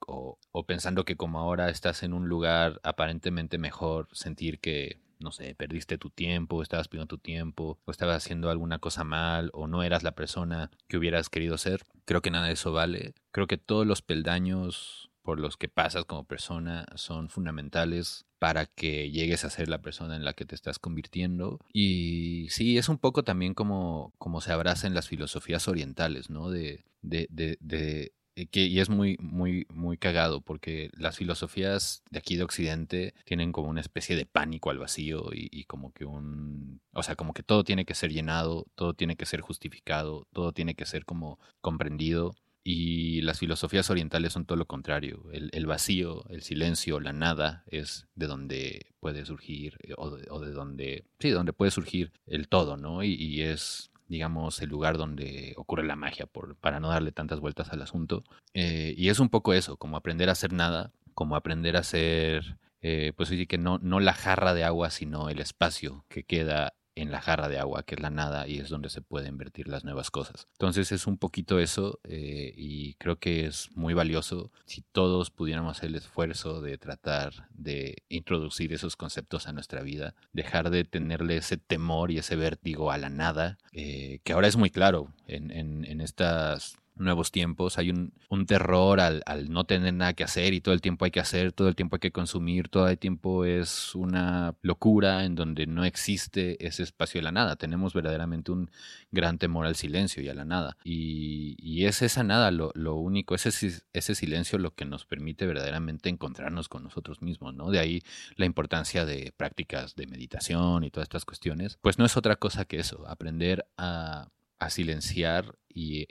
o 0.53 0.67
pensando 0.67 1.05
que 1.05 1.17
como 1.17 1.41
ahora 1.41 1.69
estás 1.69 2.05
en 2.05 2.13
un 2.13 2.29
lugar 2.29 2.81
aparentemente 2.85 3.59
mejor, 3.59 4.07
sentir 4.13 4.61
que 4.61 5.01
no 5.21 5.33
sé, 5.33 5.55
perdiste 5.55 5.99
tu 5.99 6.11
tiempo, 6.11 6.63
estabas 6.63 6.89
pidiendo 6.89 7.07
tu 7.07 7.19
tiempo, 7.19 7.79
o 7.85 7.91
estabas 7.91 8.17
haciendo 8.17 8.51
alguna 8.51 8.79
cosa 8.79 9.05
mal, 9.05 9.51
o 9.53 9.67
no 9.67 9.83
eras 9.83 10.03
la 10.03 10.15
persona 10.15 10.71
que 10.89 10.97
hubieras 10.97 11.29
querido 11.29 11.59
ser. 11.59 11.83
Creo 12.05 12.23
que 12.23 12.31
nada 12.31 12.47
de 12.47 12.55
eso 12.55 12.73
vale. 12.73 13.15
Creo 13.31 13.47
que 13.47 13.59
todos 13.59 13.87
los 13.87 14.03
peldaños 14.03 15.11
por 15.23 15.39
los 15.39 15.57
que 15.57 15.69
pasas 15.69 16.05
como 16.07 16.25
persona 16.25 16.87
son 16.95 17.29
fundamentales 17.29 18.25
para 18.39 18.67
que 18.67 19.11
llegues 19.11 19.45
a 19.45 19.51
ser 19.51 19.69
la 19.69 19.83
persona 19.83 20.17
en 20.17 20.25
la 20.25 20.33
que 20.33 20.47
te 20.47 20.55
estás 20.55 20.79
convirtiendo. 20.79 21.61
Y 21.73 22.49
sí, 22.51 22.79
es 22.79 22.89
un 22.89 22.99
poco 22.99 23.23
también 23.23 23.53
como, 23.55 24.15
como 24.19 24.41
se 24.41 24.53
abraza 24.53 24.87
en 24.87 24.95
las 24.95 25.09
filosofías 25.09 25.69
orientales, 25.69 26.31
¿no? 26.31 26.51
De, 26.51 26.85
de, 27.03 27.29
de, 27.31 28.13
que, 28.51 28.67
y 28.67 28.81
es 28.81 28.89
muy, 28.89 29.17
muy, 29.21 29.67
muy 29.73 29.99
cagado 29.99 30.41
porque 30.41 30.91
las 30.95 31.17
filosofías 31.17 32.03
de 32.11 32.19
aquí 32.19 32.37
de 32.37 32.45
Occidente 32.45 33.15
tienen 33.25 33.53
como 33.53 33.69
una 33.69 33.81
especie 33.81 34.17
de 34.17 34.27
pánico 34.27 34.71
al 34.71 34.79
vacío 34.79 35.31
y, 35.33 35.49
y, 35.51 35.65
como 35.65 35.93
que 35.93 36.05
un, 36.05 36.81
o 36.93 37.03
sea, 37.03 37.17
como 37.17 37.35
que 37.35 37.43
todo 37.43 37.65
tiene 37.65 37.85
que 37.85 37.95
ser 37.95 38.13
llenado, 38.13 38.67
todo 38.75 38.95
tiene 38.95 39.17
que 39.17 39.27
ser 39.27 39.41
justificado, 39.41 40.27
todo 40.33 40.53
tiene 40.53 40.75
que 40.75 40.87
ser 40.87 41.05
como 41.05 41.39
comprendido. 41.61 42.35
Y 42.63 43.23
las 43.23 43.39
filosofías 43.39 43.89
orientales 43.89 44.35
son 44.35 44.45
todo 44.45 44.57
lo 44.57 44.67
contrario. 44.67 45.25
El, 45.33 45.49
el 45.55 45.67
vacío, 45.67 46.25
el 46.29 46.43
silencio, 46.43 47.01
la 47.01 47.15
nada 47.15 47.65
es 47.67 48.07
de 48.15 48.27
donde 48.27 48.87
puede 49.01 49.25
surgir, 49.25 49.79
eh, 49.83 49.95
o 49.97 50.11
de, 50.11 50.27
o 50.31 50.41
de 50.41 50.53
donde, 50.53 51.07
sí, 51.19 51.31
donde 51.31 51.55
puede 51.55 51.71
surgir 51.71 52.13
el 52.27 52.49
todo, 52.49 52.77
¿no? 52.77 53.03
Y, 53.03 53.15
y 53.15 53.43
es 53.43 53.91
digamos, 54.11 54.61
el 54.61 54.69
lugar 54.69 54.99
donde 54.99 55.55
ocurre 55.57 55.85
la 55.85 55.97
magia, 55.97 56.27
por, 56.27 56.57
para 56.57 56.81
no 56.81 56.89
darle 56.89 57.13
tantas 57.13 57.39
vueltas 57.39 57.71
al 57.71 57.81
asunto. 57.81 58.25
Eh, 58.55 58.93
y 58.97 59.09
es 59.09 59.21
un 59.21 59.29
poco 59.29 59.55
eso, 59.55 59.77
como 59.77 59.97
aprender 59.97 60.29
a 60.29 60.33
hacer 60.33 60.53
nada, 60.53 60.93
como 61.15 61.37
aprender 61.37 61.77
a 61.77 61.81
hacer, 61.81 62.59
eh, 62.83 63.13
pues 63.17 63.29
sí 63.29 63.47
que 63.47 63.57
no, 63.57 63.79
no 63.79 64.01
la 64.01 64.13
jarra 64.13 64.53
de 64.53 64.65
agua, 64.65 64.91
sino 64.91 65.29
el 65.29 65.39
espacio 65.39 66.05
que 66.09 66.25
queda 66.25 66.75
en 67.01 67.11
la 67.11 67.21
jarra 67.21 67.49
de 67.49 67.59
agua, 67.59 67.83
que 67.83 67.95
es 67.95 68.01
la 68.01 68.11
nada, 68.11 68.47
y 68.47 68.59
es 68.59 68.69
donde 68.69 68.91
se 68.91 69.03
pueden 69.03 69.29
invertir 69.29 69.69
las 69.69 69.85
nuevas 69.85 70.11
cosas. 70.11 70.49
Entonces 70.53 70.93
es 70.93 71.07
un 71.07 71.19
poquito 71.19 71.59
eso, 71.59 72.01
eh, 72.05 72.53
y 72.57 72.95
creo 72.95 73.17
que 73.17 73.47
es 73.47 73.71
muy 73.75 73.95
valioso 73.95 74.51
si 74.67 74.83
todos 74.93 75.31
pudiéramos 75.31 75.77
hacer 75.77 75.91
el 75.91 75.97
esfuerzo 75.97 76.61
de 76.61 76.79
tratar 76.79 77.49
de 77.53 78.03
introducir 78.09 78.73
esos 78.73 78.97
conceptos 78.97 79.47
a 79.47 79.53
nuestra 79.53 79.83
vida, 79.83 80.15
dejar 80.33 80.71
de 80.71 80.85
tenerle 80.85 81.37
ese 81.37 81.57
temor 81.57 82.11
y 82.11 82.19
ese 82.19 82.37
vértigo 82.37 82.91
a 82.91 82.99
la 82.99 83.09
nada, 83.09 83.59
eh, 83.73 84.21
que 84.25 84.33
ahora 84.33 84.49
es 84.49 84.57
muy 84.57 84.71
claro 84.71 85.13
en, 85.27 85.51
en 85.51 86.01
estas 86.01 86.77
nuevos 87.01 87.31
tiempos, 87.31 87.79
hay 87.79 87.91
un, 87.91 88.13
terror 88.47 89.01
al, 89.01 89.23
no 89.49 89.65
tener 89.65 89.95
nada 89.95 90.13
que 90.15 90.25
hacer 90.25 90.55
y 90.55 90.61
todo 90.61 90.75
el 90.75 90.81
tiempo 90.81 91.05
hay 91.05 91.11
que 91.11 91.21
hacer, 91.21 91.53
todo 91.53 91.69
el 91.69 91.77
tiempo 91.77 91.97
hay 91.97 92.01
que 92.01 92.13
consumir, 92.13 92.69
todo 92.69 92.89
el 92.89 92.99
tiempo 92.99 93.45
es 93.45 93.95
una 93.95 94.55
locura 94.63 95.25
en 95.25 95.35
donde 95.35 95.67
no 95.67 95.85
existe 95.85 96.65
ese 96.67 96.83
espacio 96.83 97.19
de 97.19 97.25
la 97.25 97.33
nada. 97.33 97.57
Tenemos 97.57 97.95
verdaderamente 97.95 98.53
un 98.53 98.71
gran 99.11 99.39
temor 99.39 99.67
al 99.67 99.77
silencio 99.77 100.23
y 100.23 100.29
a 100.29 100.35
la 100.35 100.45
nada. 100.45 100.77
Y, 100.85 101.81
es 101.81 102.03
esa 102.03 102.23
nada 102.23 102.51
lo, 102.51 102.73
lo 102.75 102.97
único, 102.97 103.35
ese, 103.35 103.49
ese 103.95 104.15
silencio 104.15 104.59
lo 104.59 104.75
que 104.75 104.85
nos 104.85 105.07
permite 105.07 105.47
verdaderamente 105.47 106.11
encontrarnos 106.11 106.69
con 106.69 106.85
nosotros 106.85 107.23
mismos, 107.23 107.55
¿no? 107.55 107.71
De 107.71 107.79
ahí 107.79 108.03
la 108.37 108.45
importancia 108.45 109.07
de 109.07 109.33
prácticas 109.35 109.97
de 109.97 110.07
meditación 110.07 110.85
y 110.85 110.91
todas 110.91 111.07
estas 111.07 111.25
cuestiones. 111.25 111.79
Pues 111.81 111.99
no 111.99 112.05
es 112.05 112.17
otra 112.17 112.37
cosa 112.37 112.67
que 112.67 112.79
eso, 112.79 113.07
aprender 113.09 113.67
a 113.79 114.29
a 114.61 114.71
silenciar 114.71 115.57
y, 115.69 116.07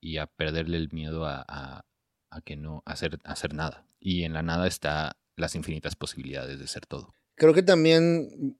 y, 0.00 0.16
a 0.18 0.26
perderle 0.26 0.78
el 0.78 0.88
miedo 0.90 1.26
a, 1.26 1.44
a, 1.46 2.40
que 2.44 2.56
no 2.56 2.82
hacer, 2.86 3.18
hacer 3.24 3.54
nada. 3.54 3.86
Y 4.00 4.24
en 4.24 4.32
la 4.32 4.42
nada 4.42 4.66
está 4.66 5.16
las 5.36 5.54
infinitas 5.54 5.94
posibilidades 5.94 6.58
de 6.58 6.66
ser 6.66 6.86
todo. 6.86 7.14
Creo 7.36 7.54
que 7.54 7.62
también, 7.62 8.58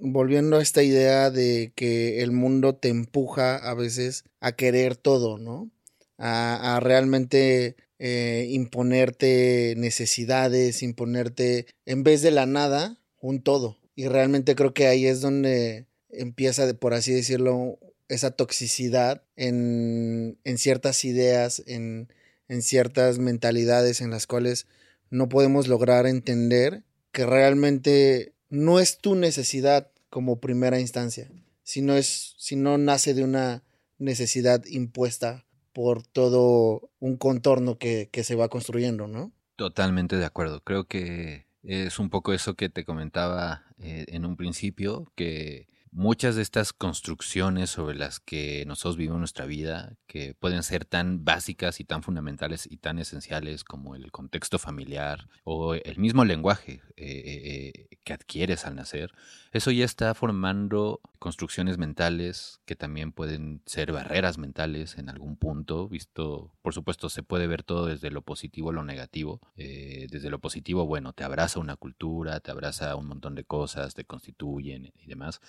volviendo 0.00 0.58
a 0.58 0.62
esta 0.62 0.82
idea 0.82 1.30
de 1.30 1.72
que 1.74 2.22
el 2.22 2.32
mundo 2.32 2.74
te 2.74 2.88
empuja 2.88 3.56
a 3.56 3.74
veces 3.74 4.24
a 4.40 4.52
querer 4.52 4.96
todo, 4.96 5.38
¿no? 5.38 5.70
A, 6.18 6.76
a 6.76 6.80
realmente 6.80 7.76
eh, 7.98 8.46
imponerte 8.50 9.74
necesidades, 9.76 10.82
imponerte, 10.82 11.66
en 11.86 12.02
vez 12.02 12.22
de 12.22 12.30
la 12.30 12.46
nada, 12.46 12.98
un 13.20 13.42
todo. 13.42 13.78
Y 13.94 14.08
realmente 14.08 14.54
creo 14.54 14.74
que 14.74 14.86
ahí 14.86 15.06
es 15.06 15.20
donde 15.20 15.86
empieza, 16.10 16.72
por 16.74 16.94
así 16.94 17.12
decirlo, 17.12 17.78
esa 18.08 18.30
toxicidad 18.30 19.22
en, 19.36 20.38
en 20.44 20.58
ciertas 20.58 21.04
ideas, 21.04 21.62
en, 21.66 22.12
en, 22.48 22.62
ciertas 22.62 23.18
mentalidades 23.18 24.00
en 24.00 24.10
las 24.10 24.26
cuales 24.26 24.66
no 25.10 25.28
podemos 25.28 25.68
lograr 25.68 26.06
entender 26.06 26.84
que 27.12 27.26
realmente 27.26 28.34
no 28.48 28.80
es 28.80 28.98
tu 28.98 29.14
necesidad 29.14 29.90
como 30.10 30.40
primera 30.40 30.80
instancia, 30.80 31.30
sino 31.62 31.96
es, 31.96 32.34
sino 32.38 32.78
nace 32.78 33.14
de 33.14 33.24
una 33.24 33.62
necesidad 33.98 34.64
impuesta 34.66 35.44
por 35.72 36.02
todo 36.02 36.90
un 36.98 37.16
contorno 37.16 37.78
que, 37.78 38.08
que 38.10 38.24
se 38.24 38.34
va 38.34 38.48
construyendo, 38.48 39.06
¿no? 39.06 39.32
Totalmente 39.56 40.16
de 40.16 40.24
acuerdo. 40.24 40.62
Creo 40.62 40.86
que 40.86 41.46
es 41.62 41.98
un 41.98 42.10
poco 42.10 42.32
eso 42.32 42.54
que 42.54 42.68
te 42.68 42.84
comentaba 42.84 43.66
eh, 43.78 44.06
en 44.08 44.24
un 44.24 44.36
principio, 44.36 45.12
que 45.14 45.66
muchas 45.92 46.36
de 46.36 46.42
estas 46.42 46.72
construcciones 46.72 47.70
sobre 47.70 47.96
las 47.96 48.20
que 48.20 48.64
nosotros 48.66 48.96
vivimos 48.96 49.18
nuestra 49.18 49.46
vida, 49.46 49.94
que 50.06 50.34
pueden 50.34 50.62
ser 50.62 50.84
tan 50.84 51.24
básicas 51.24 51.80
y 51.80 51.84
tan 51.84 52.02
fundamentales 52.02 52.68
y 52.70 52.76
tan 52.78 52.98
esenciales 52.98 53.64
como 53.64 53.94
el 53.94 54.10
contexto 54.10 54.58
familiar 54.58 55.28
o 55.44 55.74
el 55.74 55.98
mismo 55.98 56.24
lenguaje 56.24 56.82
eh, 56.96 57.72
eh, 57.86 57.96
que 58.04 58.12
adquieres 58.12 58.66
al 58.66 58.76
nacer, 58.76 59.12
eso 59.52 59.70
ya 59.70 59.84
está 59.84 60.14
formando 60.14 61.00
construcciones 61.18 61.78
mentales 61.78 62.60
que 62.64 62.76
también 62.76 63.12
pueden 63.12 63.62
ser 63.66 63.92
barreras 63.92 64.38
mentales 64.38 64.98
en 64.98 65.08
algún 65.08 65.36
punto, 65.36 65.88
visto, 65.88 66.52
por 66.62 66.74
supuesto, 66.74 67.08
se 67.08 67.22
puede 67.22 67.46
ver 67.46 67.62
todo 67.62 67.86
desde 67.86 68.10
lo 68.10 68.22
positivo 68.22 68.70
a 68.70 68.72
lo 68.72 68.84
negativo. 68.84 69.40
Eh, 69.56 70.06
desde 70.10 70.30
lo 70.30 70.38
positivo, 70.38 70.86
bueno, 70.86 71.12
te 71.12 71.24
abraza 71.24 71.60
una 71.60 71.76
cultura, 71.76 72.40
te 72.40 72.50
abraza 72.50 72.94
un 72.96 73.06
montón 73.06 73.34
de 73.34 73.44
cosas, 73.44 73.94
te 73.94 74.04
constituyen 74.04 74.92
y 74.94 75.06
demás. 75.06 75.40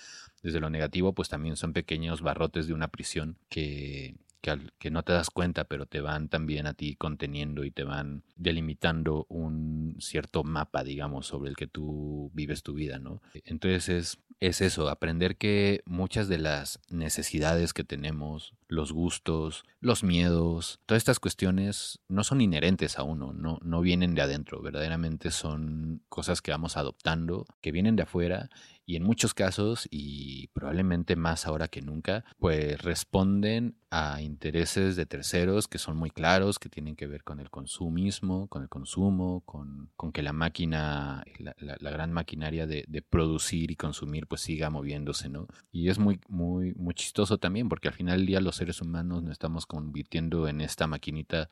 Desde 0.42 0.60
lo 0.60 0.70
negativo, 0.70 1.14
pues 1.14 1.30
también 1.30 1.56
son 1.56 1.74
pequeños 1.74 2.22
barrotes 2.22 2.68
de 2.68 2.74
una 2.74 2.88
prisión 2.88 3.38
que 3.50 4.16
que, 4.42 4.52
al, 4.52 4.74
que, 4.80 4.92
no 4.92 5.04
te 5.04 5.14
das 5.14 5.30
cuenta, 5.30 5.66
pero 5.66 5.86
te 5.86 6.02
van 6.02 6.30
también 6.30 6.66
a 6.66 6.74
ti 6.74 6.96
conteniendo 6.96 7.64
y 7.64 7.72
te 7.72 7.84
van 7.84 8.24
delimitando 8.36 9.26
un 9.30 9.98
cierto 10.00 10.44
mapa, 10.44 10.84
digamos, 10.84 11.28
sobre 11.28 11.50
el 11.50 11.56
que 11.56 11.68
tú 11.68 12.32
vives 12.34 12.64
tu 12.64 12.74
vida, 12.74 13.00
¿no? 13.00 13.22
Entonces 13.46 13.90
es, 13.90 14.20
es 14.40 14.62
eso, 14.62 14.90
aprender 14.90 15.36
que 15.36 15.82
muchas 15.86 16.30
de 16.30 16.38
las 16.38 16.80
necesidades 16.90 17.74
que 17.74 17.84
tenemos, 17.84 18.54
los 18.70 18.94
gustos, 18.94 19.66
los 19.82 20.04
miedos, 20.04 20.80
todas 20.86 21.02
estas 21.02 21.20
cuestiones 21.20 22.00
no 22.08 22.24
son 22.24 22.40
inherentes 22.40 23.00
a 23.00 23.04
uno, 23.04 23.34
no, 23.34 23.58
no 23.64 23.82
vienen 23.82 24.14
de 24.14 24.22
adentro, 24.22 24.62
verdaderamente 24.62 25.32
son 25.32 26.04
cosas 26.08 26.42
que 26.42 26.52
vamos 26.52 26.78
adoptando, 26.78 27.46
que 27.62 27.72
vienen 27.72 27.96
de 27.96 28.04
afuera 28.04 28.50
y 28.90 28.96
en 28.96 29.04
muchos 29.04 29.36
casos, 29.36 29.88
y 29.92 30.48
probablemente 30.48 31.16
más 31.16 31.46
ahora 31.46 31.68
que 31.68 31.80
nunca, 31.80 32.26
pues 32.40 32.82
responden 32.82 33.76
a 33.92 34.20
intereses 34.24 34.96
de 34.96 35.06
terceros 35.06 35.68
que 35.68 35.78
son 35.78 35.96
muy 35.96 36.10
claros, 36.10 36.58
que 36.58 36.70
tienen 36.70 36.96
que 36.96 37.06
ver 37.06 37.24
con 37.24 37.40
el 37.40 37.52
consumismo, 37.52 38.48
con 38.48 38.64
el 38.64 38.70
consumo, 38.70 39.42
con, 39.46 39.92
con 39.96 40.12
que 40.12 40.24
la 40.24 40.34
máquina, 40.34 41.24
la, 41.38 41.92
gran 41.92 42.12
maquinaria 42.12 42.66
de, 42.66 42.84
de, 42.88 43.02
producir 43.04 43.70
y 43.70 43.76
consumir 43.76 44.26
pues 44.26 44.42
siga 44.42 44.72
moviéndose, 44.72 45.30
¿no? 45.30 45.46
Y 45.72 45.90
es 45.90 46.00
muy, 46.00 46.20
muy, 46.28 46.74
muy 46.74 46.96
chistoso 46.96 47.38
también, 47.38 47.70
porque 47.70 47.90
al 47.90 47.94
final 47.94 48.18
del 48.18 48.26
día 48.26 48.42
los 48.42 48.59
seres 48.60 48.82
humanos 48.82 49.24
nos 49.24 49.32
estamos 49.32 49.66
convirtiendo 49.66 50.48
en 50.48 50.62
esta 50.62 50.86
maquinita 50.86 51.50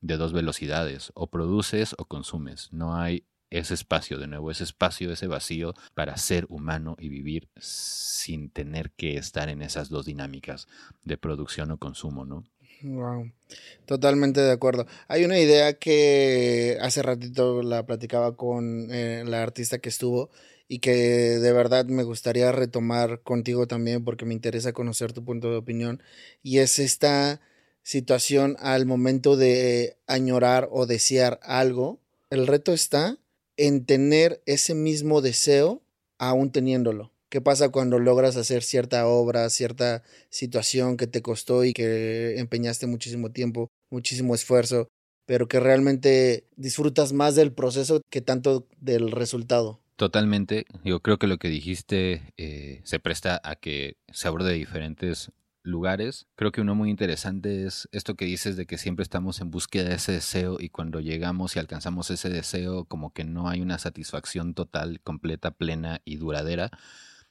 de 0.00 0.16
dos 0.16 0.32
velocidades, 0.32 1.10
o 1.14 1.28
produces 1.28 1.94
o 1.98 2.04
consumes, 2.04 2.72
no 2.72 2.96
hay 2.96 3.24
ese 3.50 3.74
espacio, 3.74 4.18
de 4.18 4.26
nuevo, 4.26 4.50
ese 4.50 4.64
espacio, 4.64 5.10
ese 5.10 5.26
vacío 5.26 5.74
para 5.94 6.16
ser 6.18 6.46
humano 6.50 6.96
y 6.98 7.08
vivir 7.08 7.48
sin 7.56 8.50
tener 8.50 8.90
que 8.92 9.16
estar 9.16 9.48
en 9.48 9.62
esas 9.62 9.88
dos 9.88 10.04
dinámicas 10.04 10.68
de 11.04 11.16
producción 11.16 11.70
o 11.70 11.78
consumo, 11.78 12.26
¿no? 12.26 12.44
Wow, 12.82 13.32
totalmente 13.86 14.40
de 14.40 14.52
acuerdo. 14.52 14.86
Hay 15.08 15.24
una 15.24 15.38
idea 15.40 15.74
que 15.74 16.78
hace 16.80 17.02
ratito 17.02 17.62
la 17.62 17.86
platicaba 17.86 18.36
con 18.36 18.88
eh, 18.92 19.24
la 19.26 19.42
artista 19.42 19.78
que 19.78 19.88
estuvo 19.88 20.30
y 20.68 20.78
que 20.78 20.92
de 20.94 21.52
verdad 21.52 21.86
me 21.86 22.04
gustaría 22.04 22.52
retomar 22.52 23.22
contigo 23.22 23.66
también 23.66 24.04
porque 24.04 24.26
me 24.26 24.34
interesa 24.34 24.72
conocer 24.72 25.12
tu 25.12 25.24
punto 25.24 25.50
de 25.50 25.56
opinión 25.56 26.02
y 26.42 26.58
es 26.58 26.78
esta 26.78 27.40
situación 27.82 28.56
al 28.60 28.86
momento 28.86 29.36
de 29.36 29.96
añorar 30.06 30.68
o 30.70 30.86
desear 30.86 31.40
algo. 31.42 32.00
El 32.30 32.46
reto 32.46 32.72
está 32.72 33.18
en 33.56 33.86
tener 33.86 34.42
ese 34.46 34.74
mismo 34.74 35.20
deseo 35.20 35.82
aún 36.18 36.52
teniéndolo. 36.52 37.12
¿Qué 37.30 37.40
pasa 37.42 37.68
cuando 37.68 37.98
logras 37.98 38.36
hacer 38.36 38.62
cierta 38.62 39.06
obra, 39.06 39.50
cierta 39.50 40.02
situación 40.30 40.96
que 40.96 41.06
te 41.06 41.20
costó 41.20 41.64
y 41.64 41.74
que 41.74 42.38
empeñaste 42.38 42.86
muchísimo 42.86 43.30
tiempo, 43.30 43.68
muchísimo 43.90 44.34
esfuerzo, 44.34 44.88
pero 45.26 45.46
que 45.46 45.60
realmente 45.60 46.46
disfrutas 46.56 47.12
más 47.12 47.34
del 47.34 47.52
proceso 47.52 48.00
que 48.08 48.22
tanto 48.22 48.66
del 48.80 49.10
resultado? 49.10 49.78
Totalmente. 49.96 50.64
Yo 50.84 51.00
creo 51.00 51.18
que 51.18 51.26
lo 51.26 51.38
que 51.38 51.48
dijiste 51.48 52.32
eh, 52.38 52.80
se 52.84 52.98
presta 52.98 53.40
a 53.44 53.56
que 53.56 53.96
se 54.10 54.28
aborde 54.28 54.54
diferentes 54.54 55.30
lugares. 55.64 56.26
Creo 56.34 56.50
que 56.50 56.60
uno 56.62 56.74
muy 56.74 56.88
interesante 56.88 57.66
es 57.66 57.88
esto 57.92 58.14
que 58.14 58.24
dices 58.24 58.56
de 58.56 58.64
que 58.64 58.78
siempre 58.78 59.02
estamos 59.02 59.40
en 59.40 59.50
búsqueda 59.50 59.90
de 59.90 59.96
ese 59.96 60.12
deseo 60.12 60.56
y 60.58 60.70
cuando 60.70 61.00
llegamos 61.00 61.56
y 61.56 61.58
alcanzamos 61.58 62.10
ese 62.10 62.30
deseo 62.30 62.86
como 62.86 63.12
que 63.12 63.24
no 63.24 63.48
hay 63.48 63.60
una 63.60 63.78
satisfacción 63.78 64.54
total, 64.54 65.00
completa, 65.02 65.50
plena 65.50 66.00
y 66.06 66.16
duradera. 66.16 66.70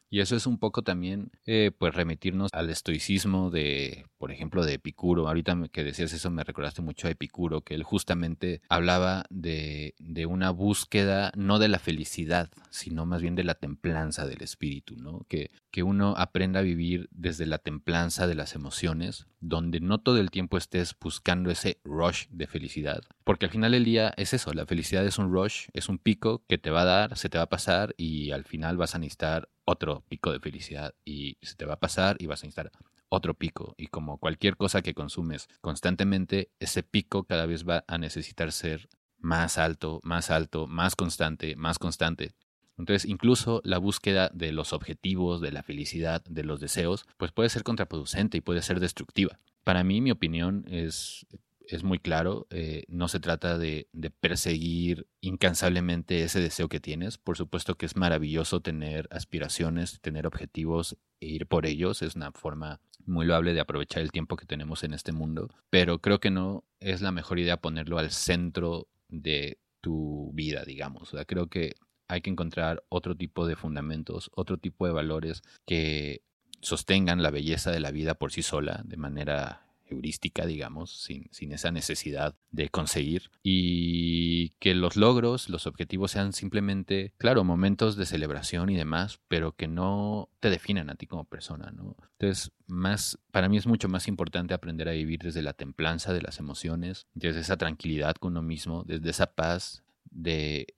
Y 0.10 0.22
eso 0.22 0.36
es 0.36 0.48
un 0.48 0.58
poco 0.58 0.84
también, 0.84 1.32
eh, 1.46 1.72
pues, 1.78 1.94
remitirnos 1.94 2.50
al 2.54 2.70
estoicismo 2.70 3.50
de, 3.50 4.06
por 4.18 4.32
ejemplo, 4.32 4.64
de 4.64 4.76
Epicuro. 4.76 5.28
Ahorita 5.28 5.58
que 5.72 5.84
decías 5.84 6.14
eso 6.14 6.30
me 6.30 6.44
recordaste 6.44 6.82
mucho 6.82 7.08
a 7.08 7.12
Epicuro, 7.12 7.62
que 7.62 7.76
él 7.76 7.84
justamente 7.84 8.62
hablaba 8.70 9.26
de, 9.30 9.96
de 10.00 10.26
una 10.26 10.52
búsqueda 10.52 11.32
no 11.36 11.60
de 11.60 11.68
la 11.68 11.80
felicidad, 11.80 12.50
sino 12.70 13.06
más 13.06 13.22
bien 13.22 13.36
de 13.36 13.44
la 13.44 13.56
templanza 13.56 14.26
del 14.26 14.42
espíritu, 14.42 14.96
¿no? 14.96 15.26
Que, 15.28 15.52
que 15.72 15.84
uno 15.84 16.16
aprenda 16.18 16.62
a 16.62 16.64
vivir 16.64 17.10
desde 17.12 17.46
la 17.46 17.58
templanza 17.58 18.28
de 18.28 18.36
las 18.36 18.56
emociones, 18.56 19.28
donde 19.40 19.80
no 19.80 20.00
todo 20.00 20.18
el 20.20 20.32
tiempo 20.32 20.58
estés 20.58 20.96
buscando 21.00 21.52
ese 21.52 21.80
rush 21.84 22.28
de 22.30 22.48
felicidad, 22.48 23.04
porque 23.24 23.46
al 23.46 23.52
final 23.52 23.74
del 23.74 23.84
día 23.84 24.14
es 24.18 24.34
eso, 24.34 24.54
la 24.54 24.66
felicidad 24.66 25.06
es 25.06 25.18
un 25.18 25.32
rush, 25.32 25.68
es 25.74 25.90
un 25.90 25.98
pico 25.98 26.44
que 26.48 26.58
te 26.58 26.72
va 26.72 26.82
a 26.82 26.86
dar, 26.86 27.18
se 27.18 27.30
te 27.30 27.38
va 27.38 27.44
a 27.44 27.50
pasar 27.50 27.94
y 27.98 28.32
al 28.32 28.46
final 28.46 28.78
vas 28.78 28.96
a 28.96 29.00
necesitar 29.00 29.50
otro 29.68 30.04
pico 30.08 30.32
de 30.32 30.40
felicidad 30.40 30.96
y 31.04 31.38
se 31.42 31.56
te 31.56 31.66
va 31.66 31.74
a 31.74 31.80
pasar 31.80 32.16
y 32.20 32.26
vas 32.26 32.42
a 32.42 32.48
necesitar 32.48 32.72
otro 33.10 33.34
pico. 33.34 33.76
Y 33.78 33.88
como 33.88 34.18
cualquier 34.18 34.56
cosa 34.56 34.82
que 34.82 34.94
consumes 34.94 35.50
constantemente, 35.62 36.50
ese 36.60 36.84
pico 36.84 37.26
cada 37.26 37.46
vez 37.46 37.68
va 37.68 37.84
a 37.88 37.98
necesitar 37.98 38.52
ser 38.52 38.88
más 39.18 39.58
alto, 39.58 40.00
más 40.04 40.32
alto, 40.32 40.68
más 40.68 40.96
constante, 40.96 41.56
más 41.58 41.80
constante. 41.80 42.32
Entonces, 42.78 43.10
incluso 43.10 43.62
la 43.66 43.78
búsqueda 43.78 44.30
de 44.34 44.52
los 44.52 44.72
objetivos, 44.72 45.42
de 45.42 45.52
la 45.52 45.64
felicidad, 45.64 46.24
de 46.24 46.44
los 46.44 46.60
deseos, 46.60 47.06
pues 47.18 47.32
puede 47.32 47.50
ser 47.50 47.64
contraproducente 47.64 48.38
y 48.38 48.42
puede 48.42 48.62
ser 48.62 48.80
destructiva. 48.80 49.40
Para 49.64 49.84
mí, 49.84 50.00
mi 50.00 50.12
opinión 50.12 50.64
es 50.70 51.26
es 51.68 51.84
muy 51.84 52.00
claro, 52.00 52.48
eh, 52.50 52.86
no 52.88 53.08
se 53.08 53.20
trata 53.20 53.58
de, 53.58 53.88
perseguir 54.20 55.08
incansablemente 55.22 56.24
ese 56.24 56.40
deseo 56.40 56.70
que 56.70 56.80
tienes. 56.80 57.18
Por 57.18 57.38
supuesto 57.38 57.76
que 57.76 57.86
es 57.86 57.96
maravilloso 57.96 58.62
tener 58.62 59.08
aspiraciones, 59.12 60.00
tener 60.02 60.26
objetivos 60.26 60.98
e 61.20 61.28
ir 61.28 61.48
por 61.48 61.66
ellos. 61.66 62.02
Es 62.02 62.16
una 62.16 62.32
forma 62.32 62.80
muy 63.06 63.26
loable 63.26 63.54
de 63.54 63.60
aprovechar 63.60 64.02
el 64.02 64.12
tiempo 64.12 64.38
que 64.38 64.46
tenemos 64.46 64.84
en 64.84 64.94
este 64.94 65.12
mundo, 65.12 65.50
pero 65.70 66.00
creo 66.00 66.20
que 66.20 66.32
no 66.32 66.64
es 66.80 67.02
la 67.02 67.12
mejor 67.12 67.40
idea 67.40 67.58
ponerlo 67.58 68.00
al 68.00 68.12
centro 68.12 68.88
de 69.10 69.60
tu 69.82 70.32
vida, 70.34 70.64
digamos. 70.66 71.14
O 71.14 71.18
sea, 71.18 71.26
creo 71.26 71.48
que 71.48 71.76
hay 72.08 72.22
que 72.22 72.30
encontrar 72.30 72.84
otro 72.90 73.16
tipo 73.16 73.46
de 73.46 73.56
fundamentos, 73.56 74.32
otro 74.36 74.58
tipo 74.58 74.86
de 74.86 74.94
valores 74.94 75.42
que 75.66 76.24
sostengan 76.62 77.22
la 77.22 77.32
belleza 77.32 77.72
de 77.72 77.80
la 77.80 77.92
vida 77.92 78.16
por 78.16 78.32
sí 78.32 78.42
sola 78.42 78.82
de 78.86 78.98
manera 78.98 79.67
heurística, 79.90 80.46
digamos, 80.46 81.04
sin, 81.04 81.28
sin, 81.32 81.52
esa 81.52 81.72
necesidad 81.72 82.36
de 82.52 82.70
conseguir. 82.70 83.32
Y 83.44 84.50
que 84.60 84.74
los 84.74 84.96
logros, 84.96 85.50
los 85.50 85.68
objetivos 85.68 86.12
sean 86.12 86.34
simplemente, 86.34 87.14
claro, 87.18 87.44
momentos 87.44 87.96
de 87.96 88.06
celebración 88.06 88.70
y 88.70 88.76
demás, 88.76 89.20
pero 89.28 89.54
que 89.56 89.68
no 89.68 90.30
te 90.40 90.50
definan 90.50 90.90
a 90.90 90.96
ti 90.96 91.08
como 91.08 91.26
persona, 91.26 91.72
¿no? 91.72 91.96
Entonces, 92.20 92.52
más, 92.66 93.20
para 93.32 93.50
mí 93.50 93.58
es 93.58 93.68
mucho 93.68 93.90
más 93.90 94.08
importante 94.08 94.54
aprender 94.54 94.90
a 94.90 94.94
vivir 94.94 95.20
desde 95.22 95.42
la 95.42 95.54
templanza 95.54 96.14
de 96.14 96.22
las 96.22 96.40
emociones, 96.40 97.08
desde 97.14 97.42
esa 97.42 97.58
tranquilidad 97.58 98.16
con 98.16 98.34
uno 98.34 98.42
mismo, 98.42 98.84
desde 98.84 99.10
esa 99.10 99.36
paz 99.36 99.84
de 100.10 100.76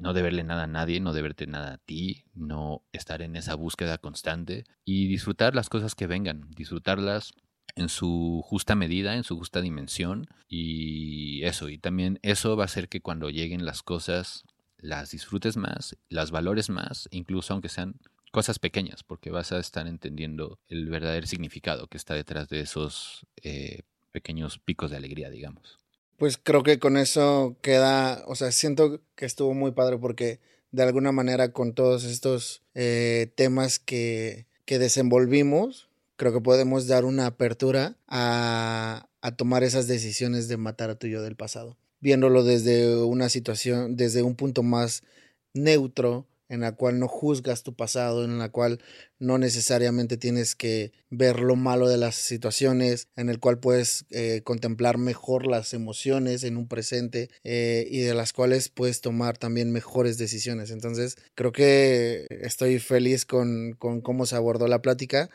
no 0.00 0.12
deberle 0.14 0.44
nada 0.44 0.64
a 0.64 0.66
nadie, 0.66 1.00
no 1.00 1.12
deberte 1.12 1.46
nada 1.46 1.74
a 1.74 1.78
ti, 1.78 2.24
no 2.34 2.82
estar 2.92 3.22
en 3.22 3.36
esa 3.36 3.54
búsqueda 3.54 3.98
constante 3.98 4.64
y 4.84 5.08
disfrutar 5.08 5.54
las 5.54 5.68
cosas 5.68 5.94
que 5.94 6.06
vengan, 6.06 6.50
disfrutarlas 6.50 7.34
en 7.76 7.88
su 7.88 8.42
justa 8.44 8.74
medida, 8.74 9.16
en 9.16 9.24
su 9.24 9.36
justa 9.36 9.60
dimensión 9.60 10.26
y 10.48 11.42
eso, 11.44 11.68
y 11.68 11.78
también 11.78 12.18
eso 12.22 12.56
va 12.56 12.64
a 12.64 12.66
hacer 12.66 12.88
que 12.88 13.00
cuando 13.00 13.30
lleguen 13.30 13.64
las 13.64 13.82
cosas 13.82 14.44
las 14.78 15.10
disfrutes 15.10 15.56
más, 15.56 15.96
las 16.08 16.30
valores 16.30 16.70
más, 16.70 17.08
incluso 17.10 17.52
aunque 17.52 17.68
sean 17.68 17.96
cosas 18.32 18.58
pequeñas, 18.58 19.02
porque 19.02 19.30
vas 19.30 19.52
a 19.52 19.58
estar 19.58 19.86
entendiendo 19.86 20.58
el 20.68 20.88
verdadero 20.88 21.26
significado 21.26 21.88
que 21.88 21.96
está 21.96 22.14
detrás 22.14 22.48
de 22.48 22.60
esos 22.60 23.26
eh, 23.42 23.82
pequeños 24.12 24.58
picos 24.58 24.90
de 24.90 24.96
alegría, 24.96 25.30
digamos. 25.30 25.78
Pues 26.16 26.38
creo 26.38 26.62
que 26.62 26.78
con 26.78 26.96
eso 26.96 27.56
queda, 27.62 28.24
o 28.26 28.34
sea, 28.34 28.52
siento 28.52 29.00
que 29.16 29.26
estuvo 29.26 29.54
muy 29.54 29.72
padre 29.72 29.98
porque 29.98 30.40
de 30.70 30.82
alguna 30.82 31.12
manera 31.12 31.52
con 31.52 31.74
todos 31.74 32.04
estos 32.04 32.62
eh, 32.74 33.32
temas 33.34 33.78
que, 33.78 34.46
que 34.64 34.78
desenvolvimos, 34.78 35.89
creo 36.20 36.34
que 36.34 36.42
podemos 36.42 36.86
dar 36.86 37.06
una 37.06 37.24
apertura 37.24 37.96
a, 38.06 39.08
tomar 39.38 39.64
esas 39.64 39.88
decisiones 39.88 40.48
de 40.48 40.58
matar 40.58 40.90
a 40.90 40.94
tu 40.96 41.06
yo 41.06 41.22
del 41.22 41.34
pasado, 41.34 41.78
viéndolo 42.00 42.44
desde 42.44 42.94
una 43.02 43.30
situación, 43.30 43.96
desde 43.96 44.22
un 44.22 44.34
punto 44.34 44.62
más 44.62 45.02
neutro, 45.54 46.26
en 46.50 46.60
la 46.60 46.72
cual 46.72 46.98
no 46.98 47.08
juzgas 47.08 47.62
tu 47.62 47.74
pasado, 47.74 48.22
en 48.24 48.38
la 48.38 48.50
cual 48.50 48.82
no 49.18 49.38
necesariamente 49.38 50.18
tienes 50.18 50.54
que 50.54 50.92
ver 51.08 51.40
lo 51.40 51.56
malo 51.56 51.88
de 51.88 51.96
las 51.96 52.16
situaciones, 52.16 53.08
en 53.16 53.30
el 53.30 53.38
cual 53.40 53.58
puedes 53.58 54.04
eh, 54.10 54.42
contemplar 54.44 54.98
mejor 54.98 55.46
las 55.46 55.72
emociones 55.72 56.44
en 56.44 56.58
un 56.58 56.68
presente 56.68 57.30
eh, 57.44 57.86
y 57.90 58.00
de 58.00 58.12
las 58.12 58.34
cuales 58.34 58.68
puedes 58.68 59.00
tomar 59.00 59.38
también 59.38 59.72
mejores 59.72 60.18
decisiones. 60.18 60.70
Entonces, 60.70 61.16
creo 61.34 61.52
que 61.52 62.26
estoy 62.28 62.78
feliz 62.78 63.24
con 63.24 63.76
cómo 63.78 64.26
se 64.26 64.36
abordó 64.36 64.68
la 64.68 64.82
plática. 64.82 65.30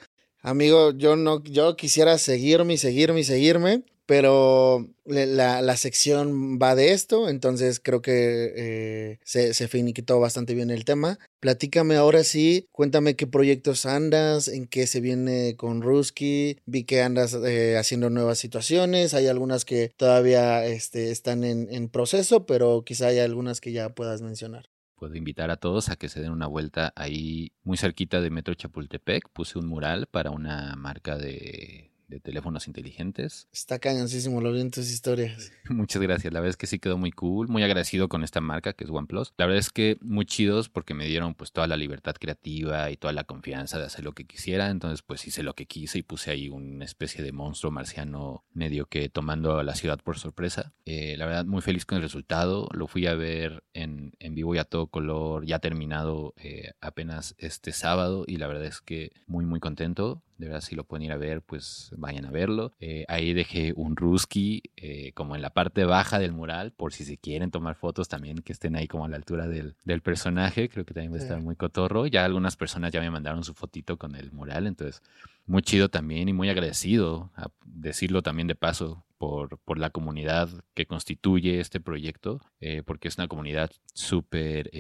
Amigo, 0.46 0.92
yo 0.92 1.16
no, 1.16 1.44
yo 1.44 1.76
quisiera 1.76 2.20
seguirme 2.20 2.76
y 2.76 2.78
seguirme 2.78 3.22
y 3.22 3.24
seguirme, 3.24 3.84
pero 4.06 4.88
la, 5.04 5.64
la, 5.64 5.76
sección 5.76 6.60
va 6.62 6.76
de 6.76 6.92
esto, 6.92 7.30
entonces 7.30 7.80
creo 7.80 8.04
que 8.04 8.54
eh, 8.56 9.20
se, 9.24 9.68
finiquitó 9.68 10.20
bastante 10.20 10.54
bien 10.54 10.70
el 10.70 10.86
tema. 10.86 11.18
Platícame 11.40 11.96
ahora 11.96 12.24
sí, 12.24 12.68
cuéntame 12.72 13.16
qué 13.16 13.26
proyectos 13.26 13.88
andas, 13.88 14.48
en 14.48 14.68
qué 14.68 14.86
se 14.86 15.02
viene 15.02 15.56
con 15.58 15.82
Ruski, 15.82 16.60
vi 16.68 16.84
que 16.84 17.02
andas 17.02 17.34
eh, 17.34 17.76
haciendo 17.76 18.12
nuevas 18.12 18.38
situaciones, 18.38 19.16
hay 19.16 19.26
algunas 19.26 19.66
que 19.66 19.94
todavía 19.98 20.64
este, 20.68 21.10
están 21.10 21.44
en, 21.44 21.70
en 21.72 21.90
proceso, 21.90 22.46
pero 22.46 22.84
quizá 22.86 23.08
hay 23.08 23.18
algunas 23.18 23.62
que 23.62 23.72
ya 23.72 23.96
puedas 23.96 24.22
mencionar 24.22 24.70
puedo 25.06 25.18
invitar 25.18 25.52
a 25.52 25.58
todos 25.58 25.90
a 25.90 25.98
que 25.98 26.10
se 26.10 26.20
den 26.20 26.32
una 26.32 26.48
vuelta 26.48 26.92
ahí 26.96 27.52
muy 27.64 27.78
cerquita 27.78 28.22
de 28.22 28.32
Metro 28.32 28.56
Chapultepec. 28.56 29.30
Puse 29.30 29.60
un 29.60 29.68
mural 29.68 30.08
para 30.08 30.32
una 30.32 30.76
marca 30.76 31.16
de 31.16 31.92
de 32.08 32.20
teléfonos 32.20 32.68
inteligentes. 32.68 33.48
Está 33.52 33.80
cañoncísimo, 33.80 34.42
lo 34.42 34.52
vi 34.52 34.62
en 34.62 34.72
tus 34.72 34.90
historias. 34.92 35.52
Muchas 35.70 36.02
gracias, 36.02 36.34
la 36.34 36.40
verdad 36.40 36.52
es 36.52 36.58
que 36.58 36.68
sí 36.68 36.80
quedó 36.80 36.98
muy 36.98 37.12
cool, 37.12 37.48
muy 37.48 37.64
agradecido 37.64 38.10
con 38.10 38.24
esta 38.24 38.42
marca 38.42 38.74
que 38.74 38.84
es 38.84 38.90
OnePlus. 38.90 39.34
La 39.38 39.46
verdad 39.46 39.60
es 39.60 39.70
que 39.70 39.98
muy 40.02 40.26
chidos 40.26 40.70
porque 40.70 40.94
me 40.94 41.08
dieron 41.08 41.36
pues 41.36 41.52
toda 41.52 41.68
la 41.68 41.78
libertad 41.78 42.16
creativa 42.20 42.92
y 42.92 42.98
toda 42.98 43.14
la 43.14 43.24
confianza 43.24 43.80
de 43.80 43.86
hacer 43.86 44.04
lo 44.04 44.14
que 44.14 44.26
quisiera, 44.26 44.70
entonces 44.70 45.02
pues 45.02 45.26
hice 45.28 45.44
lo 45.44 45.54
que 45.54 45.66
quise 45.66 46.00
y 46.00 46.04
puse 46.04 46.32
ahí 46.32 46.50
una 46.50 46.86
especie 46.86 47.24
de 47.24 47.32
monstruo 47.32 47.72
marciano 47.72 48.44
medio 48.54 48.86
que 48.86 49.10
tomando 49.10 49.58
a 49.58 49.64
la 49.64 49.76
ciudad 49.76 50.00
por 50.04 50.18
sorpresa. 50.20 50.74
Eh, 50.86 51.16
la 51.18 51.26
verdad 51.26 51.46
muy 51.46 51.62
feliz 51.62 51.86
con 51.86 51.98
el 51.98 52.04
resultado, 52.04 52.70
lo 52.74 52.88
fui 52.88 53.08
a 53.08 53.16
ver 53.16 53.64
en, 53.74 54.14
en 54.20 54.36
vivo 54.36 54.56
y 54.56 54.58
a 54.58 54.66
todo 54.66 54.88
color, 54.88 55.46
ya 55.46 55.60
terminado 55.60 56.34
eh, 56.38 56.72
apenas 56.82 57.36
este 57.38 57.72
sábado 57.72 58.26
y 58.28 58.38
la 58.38 58.48
verdad 58.48 58.66
es 58.66 58.82
que 58.82 59.12
muy 59.28 59.46
muy 59.46 59.60
contento. 59.60 60.22
De 60.38 60.48
verdad, 60.48 60.62
si 60.62 60.76
lo 60.76 60.84
pueden 60.84 61.06
ir 61.06 61.14
a 61.14 61.18
ver, 61.18 61.42
pues 61.42 61.92
vayan 61.98 62.26
a 62.26 62.32
verlo. 62.32 62.74
Eh, 62.80 63.06
ahí 63.08 63.34
dejé 63.34 63.74
un 63.76 63.96
Ruski 63.96 64.64
eh, 64.78 65.12
como 65.14 65.36
en 65.36 65.42
la 65.42 65.52
parte 65.52 65.86
baja 65.86 66.20
del 66.20 66.32
mural, 66.32 66.72
por 66.72 66.94
si 66.94 67.06
se 67.06 67.18
quieren 67.18 67.52
tomar 67.52 67.76
fotos 67.76 68.08
también 68.08 68.38
que 68.38 68.54
estén 68.54 68.76
ahí 68.76 68.88
como 68.88 69.06
a 69.06 69.10
la 69.10 69.18
altura 69.18 69.48
del, 69.48 69.76
del 69.84 70.02
personaje. 70.02 70.70
Creo 70.70 70.86
que 70.86 70.94
también 70.94 71.14
va 71.14 71.18
a 71.18 71.22
estar 71.22 71.42
muy 71.42 71.56
cotorro. 71.56 72.08
Ya 72.08 72.26
algunas 72.26 72.56
personas 72.56 72.92
ya 72.92 73.02
me 73.02 73.12
mandaron 73.12 73.44
su 73.44 73.54
fotito 73.54 73.98
con 73.98 74.16
el 74.16 74.32
mural, 74.32 74.68
entonces 74.68 75.02
muy 75.46 75.62
chido 75.62 75.90
también 75.90 76.28
y 76.28 76.34
muy 76.34 76.50
agradecido, 76.50 77.32
a 77.36 77.50
decirlo 77.66 78.24
también 78.24 78.48
de 78.48 78.56
paso, 78.56 79.06
por, 79.18 79.60
por 79.60 79.78
la 79.78 79.92
comunidad 79.92 80.50
que 80.74 80.86
constituye 80.86 81.60
este 81.60 81.80
proyecto, 81.80 82.42
eh, 82.60 82.84
porque 82.84 83.08
es 83.08 83.18
una 83.18 83.28
comunidad 83.28 83.72
súper, 83.94 84.72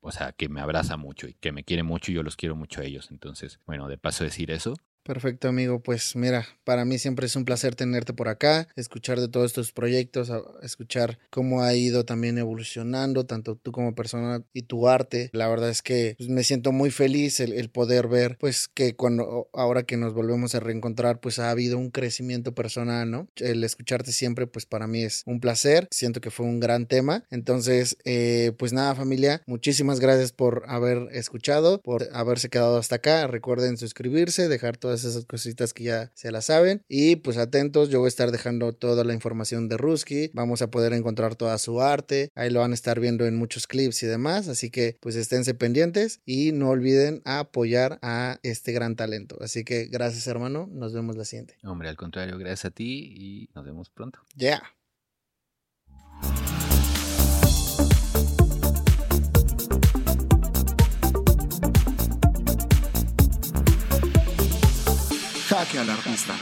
o 0.00 0.10
sea, 0.10 0.32
que 0.32 0.48
me 0.48 0.60
abraza 0.60 0.96
mucho 0.96 1.28
y 1.28 1.34
que 1.34 1.52
me 1.52 1.62
quiere 1.64 1.82
mucho 1.82 2.10
y 2.10 2.14
yo 2.14 2.22
los 2.22 2.36
quiero 2.36 2.56
mucho 2.56 2.80
a 2.80 2.84
ellos. 2.84 3.10
Entonces, 3.10 3.60
bueno, 3.66 3.88
de 3.88 3.98
paso 3.98 4.24
decir 4.24 4.50
eso. 4.50 4.74
Perfecto, 5.08 5.48
amigo. 5.48 5.80
Pues 5.80 6.16
mira, 6.16 6.46
para 6.64 6.84
mí 6.84 6.98
siempre 6.98 7.24
es 7.24 7.34
un 7.34 7.46
placer 7.46 7.74
tenerte 7.74 8.12
por 8.12 8.28
acá, 8.28 8.68
escuchar 8.76 9.18
de 9.18 9.28
todos 9.28 9.46
estos 9.46 9.72
proyectos, 9.72 10.30
escuchar 10.60 11.18
cómo 11.30 11.62
ha 11.62 11.74
ido 11.74 12.04
también 12.04 12.36
evolucionando, 12.36 13.24
tanto 13.24 13.56
tú 13.56 13.72
como 13.72 13.94
persona 13.94 14.44
y 14.52 14.64
tu 14.64 14.86
arte. 14.86 15.30
La 15.32 15.48
verdad 15.48 15.70
es 15.70 15.80
que 15.80 16.14
pues, 16.18 16.28
me 16.28 16.44
siento 16.44 16.72
muy 16.72 16.90
feliz 16.90 17.40
el, 17.40 17.70
poder 17.70 18.06
ver, 18.06 18.36
pues 18.38 18.68
que 18.68 18.96
cuando 18.96 19.48
ahora 19.54 19.84
que 19.84 19.96
nos 19.96 20.12
volvemos 20.12 20.54
a 20.54 20.60
reencontrar, 20.60 21.20
pues 21.20 21.38
ha 21.38 21.48
habido 21.48 21.78
un 21.78 21.90
crecimiento 21.90 22.54
personal, 22.54 23.10
¿no? 23.10 23.28
El 23.36 23.64
escucharte 23.64 24.12
siempre, 24.12 24.46
pues 24.46 24.66
para 24.66 24.86
mí 24.86 25.04
es 25.04 25.22
un 25.24 25.40
placer. 25.40 25.88
Siento 25.90 26.20
que 26.20 26.30
fue 26.30 26.44
un 26.44 26.60
gran 26.60 26.84
tema. 26.84 27.24
Entonces, 27.30 27.96
eh, 28.04 28.52
pues 28.58 28.74
nada, 28.74 28.94
familia, 28.94 29.42
muchísimas 29.46 30.00
gracias 30.00 30.32
por 30.32 30.64
haber 30.66 31.08
escuchado, 31.12 31.80
por 31.80 32.10
haberse 32.12 32.50
quedado 32.50 32.76
hasta 32.76 32.96
acá. 32.96 33.26
Recuerden 33.26 33.78
suscribirse, 33.78 34.48
dejar 34.48 34.76
todas 34.76 34.97
todas 35.02 35.14
esas 35.16 35.26
cositas 35.26 35.72
que 35.72 35.84
ya 35.84 36.10
se 36.14 36.30
las 36.30 36.46
saben. 36.46 36.82
Y 36.88 37.16
pues 37.16 37.36
atentos, 37.36 37.88
yo 37.88 38.00
voy 38.00 38.06
a 38.06 38.08
estar 38.08 38.30
dejando 38.30 38.72
toda 38.72 39.04
la 39.04 39.14
información 39.14 39.68
de 39.68 39.76
Ruski. 39.76 40.30
Vamos 40.34 40.62
a 40.62 40.70
poder 40.70 40.92
encontrar 40.92 41.36
toda 41.36 41.58
su 41.58 41.80
arte. 41.80 42.30
Ahí 42.34 42.50
lo 42.50 42.60
van 42.60 42.72
a 42.72 42.74
estar 42.74 43.00
viendo 43.00 43.26
en 43.26 43.36
muchos 43.36 43.66
clips 43.66 44.02
y 44.02 44.06
demás. 44.06 44.48
Así 44.48 44.70
que 44.70 44.96
pues 45.00 45.16
esténse 45.16 45.54
pendientes 45.54 46.20
y 46.24 46.52
no 46.52 46.70
olviden 46.70 47.22
apoyar 47.24 47.98
a 48.02 48.38
este 48.42 48.72
gran 48.72 48.96
talento. 48.96 49.38
Así 49.40 49.64
que 49.64 49.86
gracias 49.86 50.26
hermano, 50.26 50.68
nos 50.70 50.92
vemos 50.92 51.16
la 51.16 51.24
siguiente. 51.24 51.56
Hombre, 51.62 51.88
al 51.88 51.96
contrario, 51.96 52.38
gracias 52.38 52.66
a 52.66 52.70
ti 52.70 53.12
y 53.14 53.50
nos 53.54 53.64
vemos 53.64 53.90
pronto. 53.90 54.20
Ya. 54.34 54.62
Jaque 65.68 65.78
al 65.80 65.90
artista. 65.90 66.34